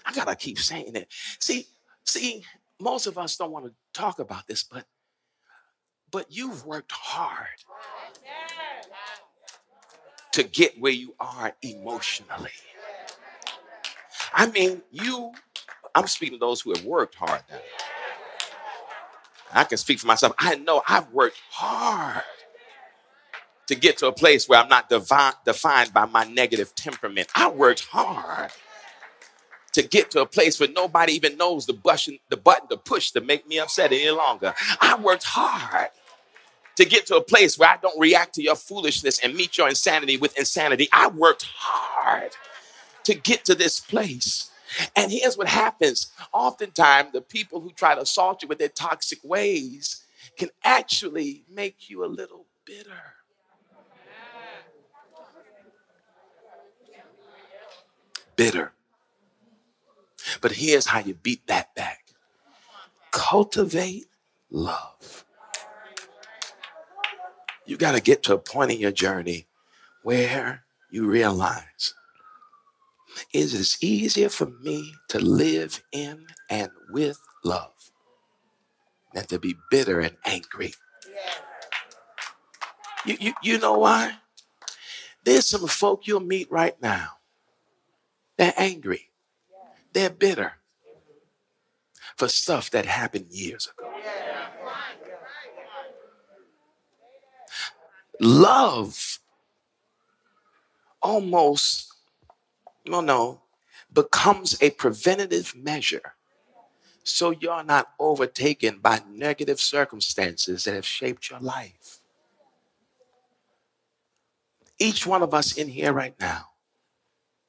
I 0.06 0.14
gotta 0.14 0.36
keep 0.36 0.60
saying 0.60 0.96
it. 0.96 1.08
See, 1.40 1.68
see, 2.04 2.44
most 2.80 3.08
of 3.08 3.18
us 3.18 3.36
don't 3.38 3.52
want 3.52 3.66
to 3.66 3.74
talk 3.94 4.20
about 4.20 4.48
this, 4.48 4.64
but 4.64 4.86
but 6.12 6.28
you've 6.30 6.66
worked 6.66 6.92
hard 6.92 7.48
to 10.32 10.44
get 10.44 10.80
where 10.80 10.92
you 10.92 11.16
are 11.20 11.54
emotionally. 11.62 12.52
I 14.34 14.48
mean, 14.48 14.82
you 14.92 15.34
I'm 15.96 16.08
speaking 16.08 16.38
to 16.38 16.46
those 16.46 16.62
who 16.62 16.74
have 16.74 16.84
worked 16.84 17.16
hard 17.16 17.42
now. 17.50 17.60
I 19.54 19.64
can 19.64 19.78
speak 19.78 20.00
for 20.00 20.08
myself. 20.08 20.34
I 20.38 20.56
know 20.56 20.84
I've 20.88 21.10
worked 21.12 21.40
hard 21.50 22.24
to 23.68 23.76
get 23.76 23.98
to 24.00 24.08
a 24.08 24.12
place 24.12 24.48
where 24.48 24.60
I'm 24.60 24.68
not 24.68 24.90
defined 24.90 25.94
by 25.94 26.06
my 26.06 26.26
negative 26.26 26.76
temperament. 26.76 27.30
I 27.34 27.50
worked 27.50 27.86
hard 27.86 28.52
to 29.74 29.82
get 29.82 30.12
to 30.12 30.22
a 30.22 30.26
place 30.26 30.60
where 30.60 30.70
nobody 30.70 31.14
even 31.14 31.38
knows 31.38 31.66
the 31.66 31.74
button, 31.74 32.20
the 32.30 32.38
button 32.38 32.68
to 32.70 32.78
push 32.78 33.12
to 33.12 33.22
make 33.22 33.48
me 33.48 33.60
upset 33.60 33.92
any 33.92 34.10
longer. 34.12 34.54
I 34.82 34.98
worked 35.00 35.24
hard 35.24 35.90
to 36.76 36.86
get 36.86 37.06
to 37.08 37.16
a 37.16 37.22
place 37.22 37.58
where 37.58 37.70
I 37.70 37.78
don't 37.78 38.00
react 38.00 38.36
to 38.36 38.44
your 38.44 38.56
foolishness 38.56 39.20
and 39.20 39.34
meet 39.36 39.58
your 39.58 39.70
insanity 39.70 40.18
with 40.18 40.38
insanity. 40.38 40.90
I 40.92 41.08
worked 41.08 41.48
hard 41.58 42.32
to 43.06 43.14
get 43.16 43.46
to 43.46 43.56
this 43.56 43.80
place. 43.80 44.52
And 44.96 45.12
here's 45.12 45.38
what 45.38 45.48
happens 45.48 46.08
oftentimes, 46.34 47.12
the 47.12 47.22
people 47.22 47.62
who 47.62 47.72
try 47.72 47.96
to 47.96 48.02
assault 48.02 48.42
you 48.42 48.48
with 48.48 48.60
their 48.60 48.70
toxic 48.70 49.20
ways 49.24 50.04
can 50.38 50.50
actually 50.64 51.44
make 51.50 51.90
you 51.90 52.04
a 52.04 52.08
little 52.08 52.46
bitter. 52.66 52.92
Bitter. 58.36 58.74
But 60.42 60.52
here's 60.54 60.88
how 60.88 61.00
you 61.00 61.14
beat 61.14 61.48
that 61.48 61.74
back 61.76 62.06
cultivate 63.16 64.08
love. 64.52 65.24
You 67.66 67.78
got 67.78 67.94
to 67.94 68.02
get 68.02 68.24
to 68.24 68.34
a 68.34 68.38
point 68.38 68.72
in 68.72 68.80
your 68.80 68.92
journey 68.92 69.48
where 70.04 70.66
you 70.92 71.08
realize 71.08 71.94
is 73.34 73.54
it 73.54 73.84
easier 73.84 74.30
for 74.30 74.48
me 74.62 74.94
to 75.10 75.20
live 75.20 75.82
in 75.92 76.26
and 76.50 76.70
with 76.90 77.20
love 77.44 77.72
than 79.16 79.26
to 79.26 79.40
be 79.40 79.56
bitter 79.72 80.02
and 80.02 80.18
angry. 80.26 80.74
You, 83.06 83.18
you, 83.20 83.34
you 83.42 83.58
know 83.58 83.80
why? 83.80 84.18
There's 85.24 85.48
some 85.48 85.68
folk 85.68 86.06
you'll 86.06 86.20
meet 86.20 86.52
right 86.52 86.80
now. 86.82 87.10
They're 88.38 88.54
angry. 88.58 89.10
They're 89.94 90.10
bitter 90.10 90.54
for 92.18 92.28
stuff 92.28 92.70
that 92.72 92.86
happened 92.86 93.28
years 93.30 93.70
ago. 93.78 93.90
Love 98.22 99.20
almost, 101.02 101.94
no, 102.88 103.02
no, 103.02 103.42
becomes 103.92 104.62
a 104.62 104.72
preventative 104.72 105.56
measure 105.56 106.16
so 107.04 107.30
you're 107.30 107.64
not 107.64 107.90
overtaken 108.00 108.80
by 108.80 109.00
negative 109.08 109.60
circumstances 109.60 110.64
that 110.64 110.74
have 110.74 110.86
shaped 110.86 111.30
your 111.30 111.40
life. 111.40 112.00
Each 114.80 115.06
one 115.06 115.22
of 115.22 115.34
us 115.34 115.56
in 115.56 115.70
here 115.70 115.94
right 115.94 116.16
now 116.20 116.48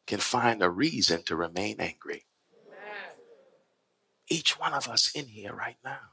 can 0.06 0.20
find 0.20 0.62
a 0.62 0.68
reason 0.68 1.22
to 1.24 1.36
remain 1.36 1.76
angry. 1.80 2.26
Each 4.28 4.58
one 4.58 4.74
of 4.74 4.88
us 4.88 5.10
in 5.14 5.26
here 5.28 5.54
right 5.54 5.78
now 5.84 6.12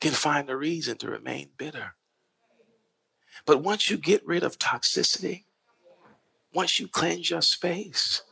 can 0.00 0.12
find 0.12 0.48
a 0.48 0.56
reason 0.56 0.96
to 0.98 1.10
remain 1.10 1.50
bitter. 1.56 1.94
But 3.46 3.62
once 3.62 3.90
you 3.90 3.96
get 3.96 4.26
rid 4.26 4.44
of 4.44 4.58
toxicity, 4.58 5.44
once 6.58 6.80
you 6.80 6.88
cleanse 6.88 7.30
your 7.30 7.40
space, 7.40 8.22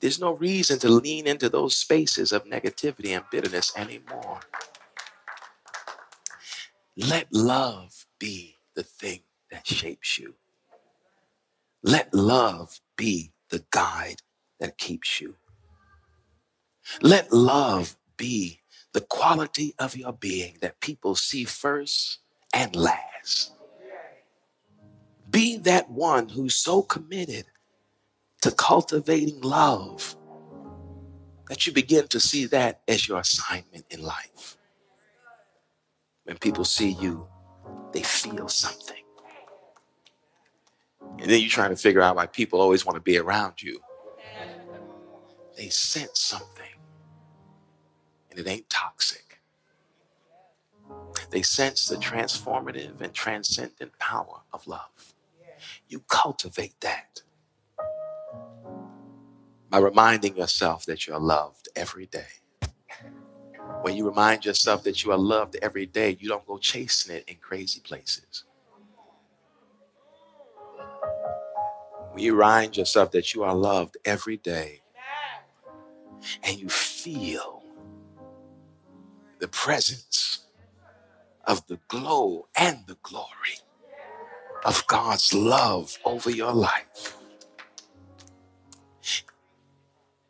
there's 0.00 0.20
no 0.20 0.36
reason 0.36 0.78
to 0.78 0.88
lean 0.88 1.26
into 1.26 1.48
those 1.48 1.76
spaces 1.76 2.30
of 2.30 2.44
negativity 2.44 3.16
and 3.16 3.24
bitterness 3.32 3.72
anymore. 3.76 4.38
Let 6.96 7.26
love 7.32 8.06
be 8.20 8.54
the 8.76 8.84
thing 8.84 9.22
that 9.50 9.66
shapes 9.66 10.20
you. 10.20 10.34
Let 11.82 12.14
love 12.14 12.78
be 12.96 13.32
the 13.50 13.64
guide 13.72 14.22
that 14.60 14.78
keeps 14.78 15.20
you. 15.20 15.34
Let 17.02 17.32
love 17.32 17.96
be 18.16 18.60
the 18.92 19.00
quality 19.00 19.74
of 19.80 19.96
your 19.96 20.12
being 20.12 20.58
that 20.60 20.78
people 20.80 21.16
see 21.16 21.42
first 21.42 22.20
and 22.54 22.76
last. 22.76 23.57
Be 25.30 25.56
that 25.58 25.90
one 25.90 26.28
who's 26.28 26.54
so 26.54 26.82
committed 26.82 27.44
to 28.42 28.50
cultivating 28.50 29.40
love 29.40 30.16
that 31.48 31.66
you 31.66 31.72
begin 31.72 32.06
to 32.08 32.20
see 32.20 32.46
that 32.46 32.80
as 32.86 33.08
your 33.08 33.18
assignment 33.18 33.84
in 33.90 34.02
life. 34.02 34.56
When 36.24 36.36
people 36.38 36.64
see 36.64 36.90
you, 36.90 37.26
they 37.92 38.02
feel 38.02 38.48
something. 38.48 39.02
And 41.18 41.30
then 41.30 41.40
you're 41.40 41.50
trying 41.50 41.70
to 41.70 41.76
figure 41.76 42.02
out 42.02 42.16
why 42.16 42.26
people 42.26 42.60
always 42.60 42.86
want 42.86 42.96
to 42.96 43.02
be 43.02 43.18
around 43.18 43.62
you. 43.62 43.80
They 45.56 45.68
sense 45.68 46.20
something, 46.20 46.76
and 48.30 48.38
it 48.38 48.46
ain't 48.46 48.70
toxic. 48.70 49.40
They 51.30 51.42
sense 51.42 51.86
the 51.86 51.96
transformative 51.96 53.00
and 53.00 53.12
transcendent 53.12 53.98
power 53.98 54.42
of 54.52 54.66
love. 54.66 55.14
You 55.88 56.00
cultivate 56.08 56.80
that 56.80 57.22
by 59.70 59.78
reminding 59.78 60.36
yourself 60.36 60.86
that 60.86 61.06
you're 61.06 61.18
loved 61.18 61.68
every 61.76 62.06
day. 62.06 62.26
When 63.82 63.96
you 63.96 64.08
remind 64.08 64.44
yourself 64.44 64.82
that 64.84 65.04
you 65.04 65.12
are 65.12 65.18
loved 65.18 65.56
every 65.62 65.86
day, 65.86 66.16
you 66.20 66.28
don't 66.28 66.46
go 66.46 66.58
chasing 66.58 67.14
it 67.16 67.24
in 67.28 67.36
crazy 67.36 67.80
places. 67.80 68.44
When 72.12 72.24
you 72.24 72.34
remind 72.34 72.76
yourself 72.76 73.12
that 73.12 73.34
you 73.34 73.44
are 73.44 73.54
loved 73.54 73.96
every 74.04 74.38
day 74.38 74.82
and 76.42 76.58
you 76.58 76.68
feel 76.68 77.62
the 79.38 79.48
presence 79.48 80.46
of 81.46 81.66
the 81.68 81.78
glow 81.88 82.48
and 82.58 82.78
the 82.86 82.96
glory 83.02 83.58
of 84.64 84.86
God's 84.86 85.34
love 85.34 85.98
over 86.04 86.30
your 86.30 86.52
life 86.52 87.16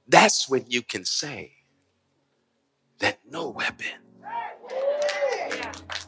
That's 0.08 0.48
when 0.48 0.64
you 0.68 0.82
can 0.82 1.04
say 1.04 1.52
that 3.00 3.20
no 3.30 3.50
weapon 3.50 4.00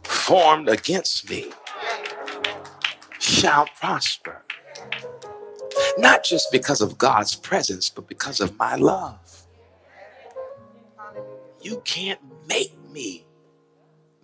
formed 0.04 0.68
against 0.68 1.28
me 1.28 1.52
shall 3.18 3.66
prosper. 3.78 4.42
Not 5.98 6.24
just 6.24 6.50
because 6.50 6.80
of 6.80 6.98
God's 6.98 7.36
presence, 7.36 7.90
but 7.90 8.08
because 8.08 8.40
of 8.40 8.58
my 8.58 8.76
love. 8.76 9.44
You 11.62 11.82
can't 11.84 12.20
make 12.48 12.74
me 12.90 13.26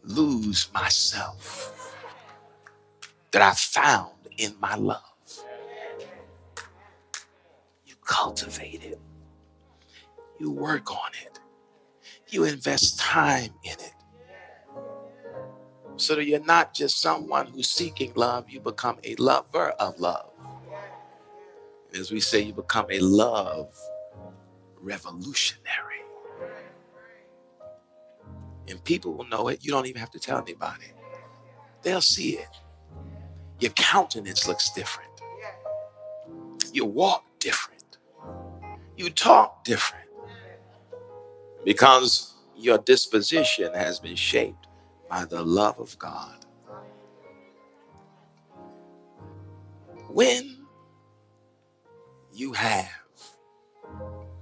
lose 0.05 0.69
myself 0.73 1.86
that 3.37 3.43
I 3.43 3.53
found 3.53 4.15
in 4.39 4.55
my 4.61 4.77
love. 4.77 5.03
You 7.85 7.95
cultivate 8.03 8.83
it. 8.83 8.99
You 10.41 10.51
work 10.51 10.91
on 10.91 11.11
it. 11.23 11.39
You 12.29 12.45
invest 12.45 12.99
time 12.99 13.51
in 13.63 13.73
it. 13.73 13.93
So 15.99 16.15
that 16.15 16.25
you're 16.25 16.47
not 16.47 16.73
just 16.73 17.03
someone 17.03 17.49
who's 17.49 17.69
seeking 17.69 18.15
love, 18.15 18.49
you 18.49 18.59
become 18.59 18.97
a 19.05 19.15
lover 19.17 19.69
of 19.73 20.01
love. 20.01 20.31
As 21.95 22.11
we 22.11 22.21
say, 22.21 22.41
you 22.41 22.55
become 22.55 22.87
a 22.91 23.01
love 23.01 23.79
revolutionary. 24.81 26.01
And 28.67 28.83
people 28.85 29.13
will 29.13 29.29
know 29.29 29.49
it. 29.49 29.63
You 29.63 29.73
don't 29.73 29.85
even 29.87 30.01
have 30.01 30.11
to 30.13 30.19
tell 30.19 30.39
anybody. 30.39 30.87
They'll 31.83 32.01
see 32.01 32.39
it. 32.39 32.49
Your 33.61 33.73
countenance 33.73 34.49
looks 34.49 34.71
different. 34.73 35.11
You 36.73 36.85
walk 36.87 37.25
different. 37.41 37.99
You 38.97 39.11
talk 39.11 39.65
different 39.65 40.09
because 41.65 42.35
your 42.57 42.79
disposition 42.79 43.73
has 43.75 44.01
been 44.01 44.17
shaped 44.17 44.67
by 45.11 45.25
the 45.27 45.43
love 45.45 45.81
of 45.81 45.99
God. 45.99 46.47
When 50.09 50.67
you 52.33 52.53
have 52.55 52.91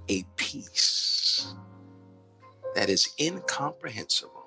a 0.09 0.23
peace 0.37 1.55
that 2.75 2.89
is 2.89 3.09
incomprehensible, 3.19 4.45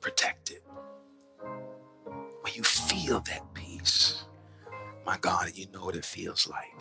protected, 0.00 0.61
when 2.42 2.54
you 2.54 2.64
feel 2.64 3.20
that 3.22 3.54
peace, 3.54 4.24
my 5.06 5.18
God, 5.18 5.52
you 5.54 5.66
know 5.72 5.84
what 5.84 5.96
it 5.96 6.04
feels 6.04 6.48
like. 6.48 6.74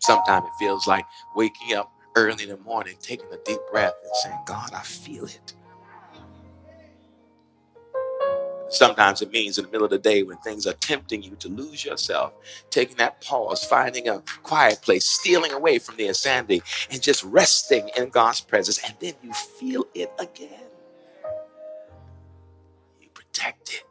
Sometimes 0.00 0.46
it 0.46 0.52
feels 0.58 0.86
like 0.86 1.06
waking 1.36 1.76
up 1.76 1.92
early 2.16 2.44
in 2.44 2.50
the 2.50 2.58
morning, 2.58 2.96
taking 3.00 3.32
a 3.32 3.38
deep 3.44 3.60
breath 3.70 3.94
and 4.04 4.16
saying, 4.16 4.38
God, 4.46 4.70
I 4.74 4.82
feel 4.82 5.24
it. 5.26 5.54
Sometimes 8.70 9.22
it 9.22 9.32
means 9.32 9.58
in 9.58 9.66
the 9.66 9.72
middle 9.72 9.86
of 9.86 9.92
the 9.92 9.98
day 9.98 10.24
when 10.24 10.38
things 10.38 10.66
are 10.66 10.74
tempting 10.74 11.22
you 11.22 11.36
to 11.36 11.48
lose 11.48 11.84
yourself, 11.84 12.34
taking 12.70 12.96
that 12.98 13.22
pause, 13.22 13.64
finding 13.64 14.08
a 14.08 14.22
quiet 14.42 14.82
place, 14.82 15.06
stealing 15.06 15.52
away 15.52 15.78
from 15.78 15.96
the 15.96 16.08
insanity, 16.08 16.62
and 16.90 17.02
just 17.02 17.24
resting 17.24 17.90
in 17.96 18.10
God's 18.10 18.42
presence. 18.42 18.80
And 18.84 18.94
then 19.00 19.14
you 19.22 19.32
feel 19.34 19.86
it 19.94 20.12
again. 20.18 20.69
You 23.30 23.42
protect 23.44 23.74
it. 23.74 23.84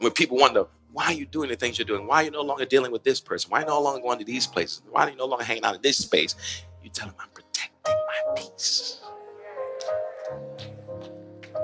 When 0.00 0.12
people 0.12 0.36
wonder, 0.36 0.66
why 0.92 1.06
are 1.06 1.12
you 1.12 1.26
doing 1.26 1.48
the 1.48 1.56
things 1.56 1.78
you're 1.78 1.86
doing? 1.86 2.06
Why 2.06 2.22
are 2.22 2.24
you 2.24 2.30
no 2.30 2.42
longer 2.42 2.64
dealing 2.64 2.92
with 2.92 3.04
this 3.04 3.20
person? 3.20 3.50
Why 3.50 3.58
are 3.58 3.62
you 3.62 3.68
no 3.68 3.80
longer 3.80 4.02
going 4.02 4.18
to 4.18 4.24
these 4.24 4.46
places? 4.46 4.82
Why 4.90 5.04
are 5.04 5.10
you 5.10 5.16
no 5.16 5.26
longer 5.26 5.44
hanging 5.44 5.64
out 5.64 5.74
in 5.76 5.82
this 5.82 5.98
space? 5.98 6.34
You 6.82 6.90
tell 6.90 7.08
them, 7.08 7.16
I'm 7.20 7.28
protecting 7.30 7.94
my 7.94 8.34
peace 8.36 9.00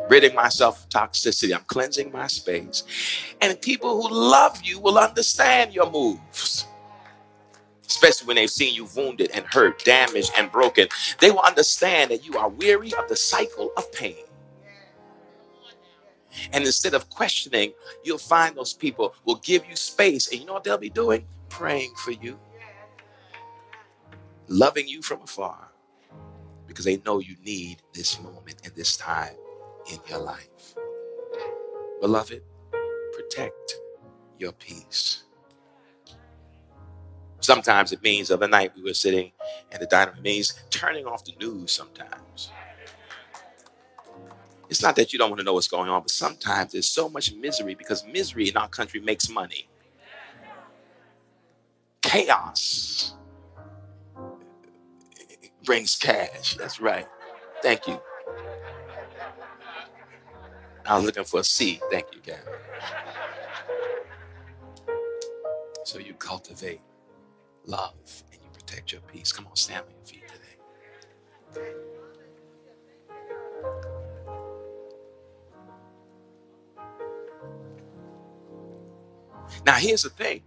ridding 0.08 0.34
myself 0.34 0.84
of 0.84 0.88
toxicity. 0.88 1.54
I'm 1.54 1.64
cleansing 1.66 2.10
my 2.12 2.26
space. 2.26 2.84
And 3.40 3.60
people 3.60 4.00
who 4.00 4.14
love 4.14 4.60
you 4.62 4.80
will 4.80 4.98
understand 4.98 5.72
your 5.74 5.90
moves. 5.90 6.66
Especially 7.86 8.26
when 8.26 8.36
they've 8.36 8.50
seen 8.50 8.74
you 8.74 8.88
wounded 8.96 9.30
and 9.34 9.44
hurt, 9.46 9.84
damaged 9.84 10.32
and 10.36 10.52
broken. 10.52 10.88
They 11.20 11.30
will 11.30 11.40
understand 11.40 12.10
that 12.10 12.24
you 12.24 12.38
are 12.38 12.48
weary 12.48 12.92
of 12.94 13.08
the 13.08 13.16
cycle 13.16 13.70
of 13.76 13.90
pain. 13.92 14.24
And 16.52 16.64
instead 16.64 16.94
of 16.94 17.08
questioning, 17.10 17.72
you'll 18.04 18.18
find 18.18 18.56
those 18.56 18.74
people 18.74 19.14
will 19.24 19.36
give 19.36 19.64
you 19.68 19.76
space. 19.76 20.28
And 20.30 20.40
you 20.40 20.46
know 20.46 20.54
what 20.54 20.64
they'll 20.64 20.78
be 20.78 20.90
doing? 20.90 21.26
Praying 21.48 21.94
for 21.96 22.12
you, 22.12 22.38
loving 24.48 24.86
you 24.86 25.02
from 25.02 25.22
afar, 25.22 25.68
because 26.66 26.84
they 26.84 26.98
know 26.98 27.20
you 27.20 27.36
need 27.44 27.82
this 27.94 28.20
moment 28.20 28.60
and 28.64 28.74
this 28.74 28.96
time 28.96 29.34
in 29.90 29.98
your 30.08 30.20
life. 30.20 30.74
Beloved, 32.00 32.42
protect 33.12 33.76
your 34.38 34.52
peace. 34.52 35.24
Sometimes 37.40 37.92
it 37.92 38.02
means 38.02 38.28
the 38.28 38.34
other 38.34 38.48
night 38.48 38.72
we 38.76 38.82
were 38.82 38.94
sitting 38.94 39.32
at 39.72 39.80
the 39.80 39.86
dining 39.86 40.14
room, 40.14 40.18
it 40.18 40.28
means 40.28 40.54
turning 40.70 41.06
off 41.06 41.24
the 41.24 41.32
news 41.40 41.72
sometimes. 41.72 42.50
It's 44.68 44.82
not 44.82 44.96
that 44.96 45.12
you 45.12 45.18
don't 45.18 45.30
want 45.30 45.40
to 45.40 45.44
know 45.44 45.54
what's 45.54 45.68
going 45.68 45.88
on, 45.90 46.02
but 46.02 46.10
sometimes 46.10 46.72
there's 46.72 46.88
so 46.88 47.08
much 47.08 47.32
misery 47.34 47.74
because 47.74 48.04
misery 48.06 48.48
in 48.48 48.56
our 48.56 48.68
country 48.68 49.00
makes 49.00 49.28
money. 49.30 49.68
Chaos 52.02 53.14
brings 55.64 55.96
cash. 55.96 56.56
That's 56.56 56.80
right. 56.80 57.06
Thank 57.62 57.86
you. 57.86 58.00
I 60.86 60.96
was 60.96 61.04
looking 61.06 61.24
for 61.24 61.40
a 61.40 61.44
C. 61.44 61.80
Thank 61.90 62.06
you, 62.14 62.20
Gavin. 62.24 62.44
So 65.84 65.98
you 65.98 66.14
cultivate 66.14 66.80
love 67.66 67.94
and 68.32 68.40
you 68.42 68.48
protect 68.52 68.92
your 68.92 69.00
peace. 69.02 69.32
Come 69.32 69.46
on, 69.46 69.56
stand 69.56 69.84
on 69.86 69.92
your 69.96 70.06
feet 70.06 70.24
today. 70.28 70.72
Now, 79.68 79.74
here's 79.74 80.02
the 80.02 80.08
thing. 80.08 80.40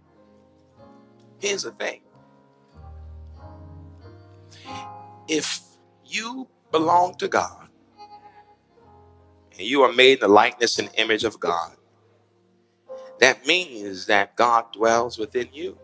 Here's 1.38 1.62
the 1.62 1.70
thing. 1.70 2.00
If 5.28 5.60
you 6.04 6.48
belong 6.72 7.14
to 7.18 7.28
God, 7.28 7.68
and 9.52 9.60
you 9.60 9.82
are 9.82 9.92
made 9.92 10.14
in 10.14 10.20
the 10.22 10.26
likeness 10.26 10.80
and 10.80 10.90
image 10.94 11.22
of 11.22 11.38
God, 11.38 11.76
that 13.20 13.46
means 13.46 14.06
that 14.06 14.34
God 14.34 14.72
dwells 14.72 15.18
within 15.18 15.48
you. 15.52 15.78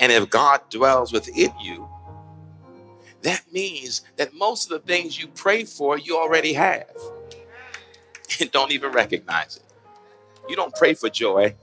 And 0.00 0.10
if 0.10 0.30
God 0.30 0.62
dwells 0.70 1.12
within 1.12 1.52
you, 1.60 1.86
that 3.20 3.42
means 3.52 4.00
that 4.16 4.32
most 4.32 4.72
of 4.72 4.80
the 4.80 4.86
things 4.86 5.20
you 5.20 5.28
pray 5.28 5.64
for, 5.64 5.98
you 5.98 6.16
already 6.16 6.54
have 6.54 6.88
and 8.40 8.50
don't 8.50 8.72
even 8.72 8.92
recognize 8.92 9.58
it. 9.58 9.67
You 10.48 10.56
don't 10.56 10.74
pray 10.74 10.94
for 10.94 11.08
joy, 11.10 11.54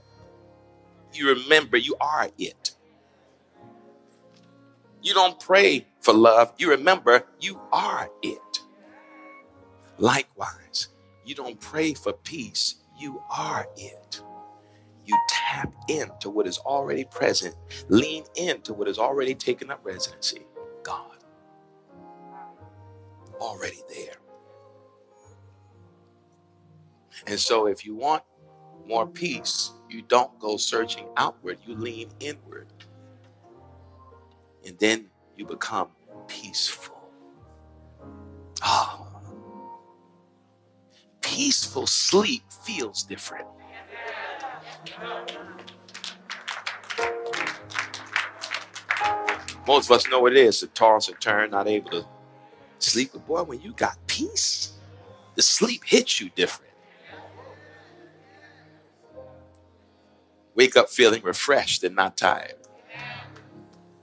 you 1.14 1.28
remember 1.30 1.76
you 1.76 1.96
are 2.00 2.28
it. 2.38 2.72
You 5.02 5.14
don't 5.14 5.40
pray 5.40 5.86
for 6.00 6.14
love, 6.14 6.54
you 6.58 6.70
remember 6.70 7.24
you 7.40 7.60
are 7.72 8.10
it. 8.22 8.60
Likewise, 9.98 10.88
you 11.24 11.34
don't 11.34 11.60
pray 11.60 11.94
for 11.94 12.12
peace, 12.12 12.76
you 12.98 13.22
are 13.36 13.66
it. 13.76 14.22
You 15.06 15.18
tap 15.28 15.74
into 15.88 16.30
what 16.30 16.46
is 16.46 16.58
already 16.58 17.04
present, 17.04 17.54
lean 17.88 18.24
into 18.36 18.74
what 18.74 18.88
is 18.88 18.98
already 18.98 19.34
taken 19.34 19.70
up 19.70 19.80
residency 19.84 20.46
God. 20.84 21.18
Already 23.40 23.80
there. 23.88 24.16
And 27.26 27.38
so, 27.40 27.66
if 27.66 27.86
you 27.86 27.94
want 27.96 28.22
more 28.86 29.06
peace, 29.06 29.72
you 29.88 30.02
don't 30.02 30.38
go 30.38 30.56
searching 30.56 31.06
outward, 31.16 31.58
you 31.66 31.74
lean 31.74 32.10
inward. 32.20 32.66
And 34.64 34.78
then 34.78 35.06
you 35.36 35.44
become 35.44 35.88
peaceful. 36.28 36.96
Ah, 38.62 39.06
peaceful 41.20 41.86
sleep 41.86 42.42
feels 42.64 43.02
different. 43.02 43.46
Most 49.66 49.86
of 49.86 49.96
us 49.96 50.08
know 50.08 50.20
what 50.20 50.32
it 50.32 50.38
is 50.38 50.60
to 50.60 50.68
toss 50.68 51.08
and 51.08 51.20
turn, 51.20 51.50
not 51.50 51.66
able 51.66 51.90
to 51.90 52.06
sleep. 52.78 53.10
But 53.12 53.26
boy, 53.26 53.42
when 53.42 53.60
you 53.60 53.72
got 53.72 53.98
peace, 54.06 54.72
the 55.34 55.42
sleep 55.42 55.82
hits 55.84 56.20
you 56.20 56.30
different. 56.30 56.65
Wake 60.56 60.76
up 60.76 60.90
feeling 60.90 61.22
refreshed 61.22 61.84
and 61.84 61.96
not 61.96 62.18
tired. 62.18 62.56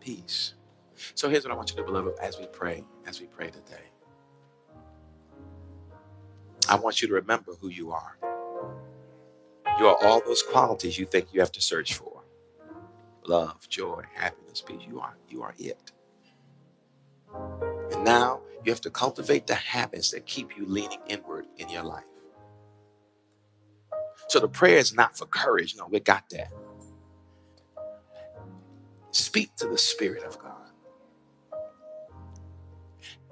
Peace. 0.01 0.53
So 1.15 1.29
here's 1.29 1.43
what 1.45 1.53
I 1.53 1.57
want 1.57 1.71
you 1.71 1.77
to, 1.77 1.83
beloved, 1.83 2.15
as 2.21 2.39
we 2.39 2.47
pray, 2.47 2.83
as 3.07 3.19
we 3.21 3.27
pray 3.27 3.47
today. 3.49 3.83
I 6.69 6.75
want 6.77 7.01
you 7.01 7.07
to 7.09 7.15
remember 7.15 7.53
who 7.61 7.69
you 7.69 7.91
are. 7.91 8.17
You 9.79 9.87
are 9.87 9.97
all 10.03 10.21
those 10.25 10.43
qualities 10.43 10.97
you 10.99 11.05
think 11.05 11.33
you 11.33 11.41
have 11.41 11.51
to 11.53 11.61
search 11.61 11.95
for 11.95 12.23
love, 13.27 13.67
joy, 13.69 14.03
happiness, 14.13 14.61
peace. 14.61 14.81
You 14.87 14.99
are, 14.99 15.17
you 15.29 15.43
are 15.43 15.55
it. 15.59 15.91
And 17.91 18.03
now 18.03 18.41
you 18.65 18.71
have 18.71 18.81
to 18.81 18.91
cultivate 18.91 19.47
the 19.47 19.55
habits 19.55 20.11
that 20.11 20.25
keep 20.25 20.57
you 20.57 20.65
leaning 20.65 20.99
inward 21.07 21.45
in 21.57 21.69
your 21.69 21.83
life. 21.83 22.03
So 24.29 24.39
the 24.39 24.47
prayer 24.49 24.77
is 24.77 24.93
not 24.93 25.17
for 25.17 25.25
courage. 25.27 25.75
No, 25.77 25.87
we 25.87 25.99
got 25.99 26.25
that. 26.31 26.51
Speak 29.11 29.55
to 29.57 29.67
the 29.67 29.77
Spirit 29.77 30.23
of 30.23 30.39
God. 30.39 30.71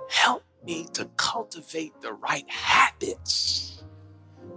Help 0.10 0.44
me 0.66 0.88
to 0.94 1.06
cultivate 1.18 1.94
the 2.02 2.14
right 2.14 2.50
habits 2.50 3.84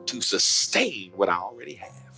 to 0.07 0.21
sustain 0.21 1.13
what 1.17 1.29
I 1.29 1.37
already 1.37 1.75
have. 1.75 2.17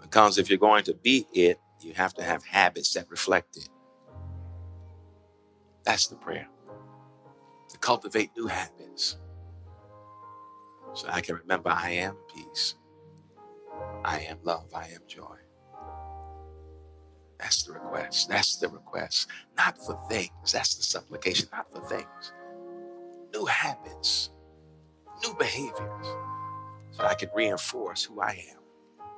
Because 0.00 0.38
if 0.38 0.50
you're 0.50 0.58
going 0.58 0.84
to 0.84 0.94
be 0.94 1.26
it, 1.34 1.60
you 1.80 1.94
have 1.94 2.14
to 2.14 2.22
have 2.24 2.44
habits 2.44 2.94
that 2.94 3.10
reflect 3.10 3.56
it. 3.56 3.68
That's 5.84 6.08
the 6.08 6.16
prayer. 6.16 6.48
To 7.70 7.78
cultivate 7.78 8.30
new 8.36 8.48
habits. 8.48 9.18
So 10.94 11.08
I 11.10 11.20
can 11.20 11.36
remember 11.36 11.70
I 11.70 11.90
am 11.90 12.16
peace. 12.34 12.74
I 14.04 14.20
am 14.20 14.38
love. 14.44 14.72
I 14.74 14.86
am 14.88 15.02
joy. 15.06 15.36
That's 17.38 17.64
the 17.64 17.72
request. 17.72 18.28
That's 18.28 18.56
the 18.56 18.68
request. 18.68 19.28
Not 19.56 19.78
for 19.78 19.98
things. 20.10 20.52
That's 20.52 20.74
the 20.76 20.82
supplication. 20.82 21.48
Not 21.52 21.72
for 21.72 21.80
things. 21.88 22.32
New 23.32 23.46
habits, 23.46 24.30
new 25.22 25.34
behaviors, 25.34 26.06
so 26.92 27.04
I 27.04 27.14
can 27.14 27.30
reinforce 27.34 28.04
who 28.04 28.20
I 28.20 28.44
am 28.52 28.60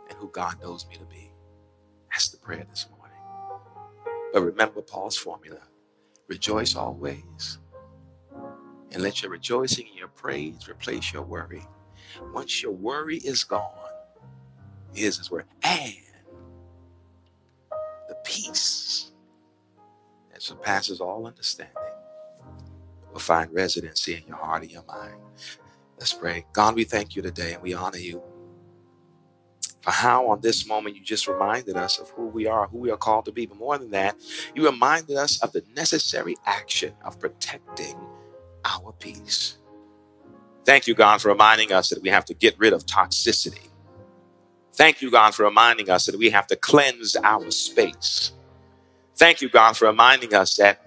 and 0.08 0.18
who 0.18 0.30
God 0.30 0.60
knows 0.62 0.86
me 0.88 0.96
to 0.96 1.04
be. 1.06 1.32
That's 2.10 2.30
the 2.30 2.38
prayer 2.38 2.66
this 2.70 2.86
morning. 2.96 3.16
But 4.32 4.42
remember 4.42 4.82
Paul's 4.82 5.16
formula 5.16 5.60
rejoice 6.28 6.76
always. 6.76 7.58
And 8.92 9.02
let 9.02 9.22
your 9.22 9.30
rejoicing 9.30 9.86
and 9.88 9.98
your 9.98 10.08
praise 10.08 10.68
replace 10.68 11.12
your 11.12 11.22
worry. 11.22 11.62
Once 12.34 12.62
your 12.62 12.72
worry 12.72 13.18
is 13.18 13.44
gone, 13.44 13.72
his 14.94 15.30
word, 15.30 15.46
and 15.62 15.94
the 18.08 18.16
peace 18.24 19.12
that 20.32 20.42
surpasses 20.42 21.00
all 21.00 21.26
understanding 21.26 21.74
will 23.12 23.20
find 23.20 23.52
residency 23.52 24.14
in 24.14 24.22
your 24.26 24.36
heart 24.36 24.62
and 24.62 24.72
your 24.72 24.84
mind. 24.84 25.20
Let's 25.98 26.12
pray. 26.12 26.46
God, 26.52 26.74
we 26.74 26.84
thank 26.84 27.16
you 27.16 27.22
today 27.22 27.54
and 27.54 27.62
we 27.62 27.74
honor 27.74 27.98
you 27.98 28.22
for 29.82 29.90
how 29.90 30.28
on 30.28 30.40
this 30.40 30.66
moment 30.66 30.96
you 30.96 31.02
just 31.02 31.28
reminded 31.28 31.76
us 31.76 31.98
of 31.98 32.10
who 32.10 32.26
we 32.26 32.46
are, 32.46 32.68
who 32.68 32.78
we 32.78 32.90
are 32.90 32.96
called 32.96 33.24
to 33.26 33.32
be. 33.32 33.46
But 33.46 33.58
more 33.58 33.78
than 33.78 33.90
that, 33.90 34.16
you 34.54 34.66
reminded 34.66 35.16
us 35.16 35.42
of 35.42 35.52
the 35.52 35.64
necessary 35.76 36.36
action 36.46 36.94
of 37.04 37.20
protecting 37.20 37.96
our 38.64 38.92
peace. 38.98 39.58
Thank 40.64 40.86
you, 40.86 40.94
God, 40.94 41.20
for 41.20 41.28
reminding 41.28 41.72
us 41.72 41.88
that 41.90 42.02
we 42.02 42.10
have 42.10 42.24
to 42.26 42.34
get 42.34 42.58
rid 42.58 42.72
of 42.72 42.86
toxicity. 42.86 43.68
Thank 44.74 45.02
you, 45.02 45.10
God, 45.10 45.34
for 45.34 45.44
reminding 45.44 45.90
us 45.90 46.06
that 46.06 46.16
we 46.18 46.30
have 46.30 46.46
to 46.48 46.56
cleanse 46.56 47.16
our 47.16 47.50
space. 47.50 48.32
Thank 49.16 49.42
you, 49.42 49.48
God, 49.50 49.76
for 49.76 49.86
reminding 49.86 50.34
us 50.34 50.56
that 50.56 50.80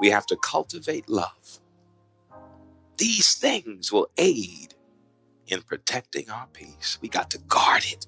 we 0.00 0.10
have 0.10 0.26
to 0.26 0.36
cultivate 0.36 1.08
love. 1.08 1.60
These 2.98 3.34
things 3.34 3.92
will 3.92 4.08
aid 4.18 4.74
in 5.48 5.62
protecting 5.62 6.30
our 6.30 6.48
peace. 6.52 6.98
We 7.02 7.08
got 7.08 7.30
to 7.32 7.38
guard 7.38 7.84
it. 7.86 8.06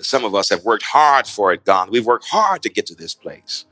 Some 0.00 0.24
of 0.24 0.34
us 0.34 0.50
have 0.50 0.64
worked 0.64 0.84
hard 0.84 1.26
for 1.26 1.52
it, 1.52 1.64
God. 1.64 1.90
We've 1.90 2.06
worked 2.06 2.26
hard 2.28 2.62
to 2.62 2.70
get 2.70 2.86
to 2.86 2.96
this 2.96 3.14
place. 3.14 3.66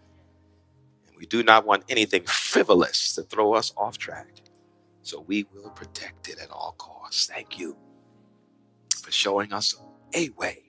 We 1.17 1.27
do 1.27 1.43
not 1.43 1.67
want 1.67 1.85
anything 1.89 2.25
frivolous 2.25 3.15
to 3.15 3.23
throw 3.23 3.55
us 3.55 3.73
off 3.77 3.99
track. 3.99 4.43
So 5.03 5.21
we 5.21 5.47
will 5.55 5.71
protect 5.71 6.29
it 6.29 6.39
at 6.41 6.51
all 6.51 6.75
costs. 6.79 7.27
Thank 7.27 7.59
you 7.59 7.77
for 9.03 9.13
showing 9.13 9.53
us 9.53 9.75
a 10.15 10.31
way. 10.31 10.65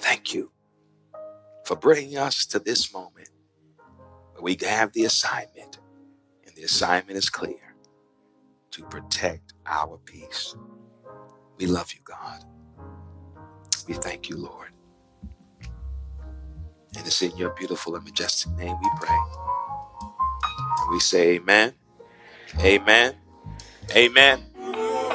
Thank 0.00 0.34
you 0.34 0.52
for 1.64 1.76
bringing 1.76 2.18
us 2.18 2.46
to 2.46 2.58
this 2.58 2.92
moment 2.92 3.30
where 4.32 4.42
we 4.42 4.56
have 4.66 4.92
the 4.92 5.04
assignment, 5.04 5.80
and 6.46 6.54
the 6.56 6.64
assignment 6.64 7.18
is 7.18 7.30
clear 7.30 7.76
to 8.72 8.84
protect 8.84 9.54
our 9.66 9.98
peace. 10.04 10.56
We 11.58 11.66
love 11.66 11.92
you, 11.92 12.00
God. 12.04 12.44
We 13.88 13.94
thank 13.94 14.28
you, 14.30 14.36
Lord. 14.36 14.73
And 16.96 17.06
it's 17.06 17.22
in 17.22 17.36
your 17.36 17.50
beautiful 17.50 17.96
and 17.96 18.04
majestic 18.04 18.52
name 18.52 18.76
we 18.82 18.90
pray. 19.00 19.18
And 20.80 20.92
we 20.92 21.00
say, 21.00 21.36
Amen, 21.36 21.74
Amen, 22.60 23.14
Amen. 23.94 24.53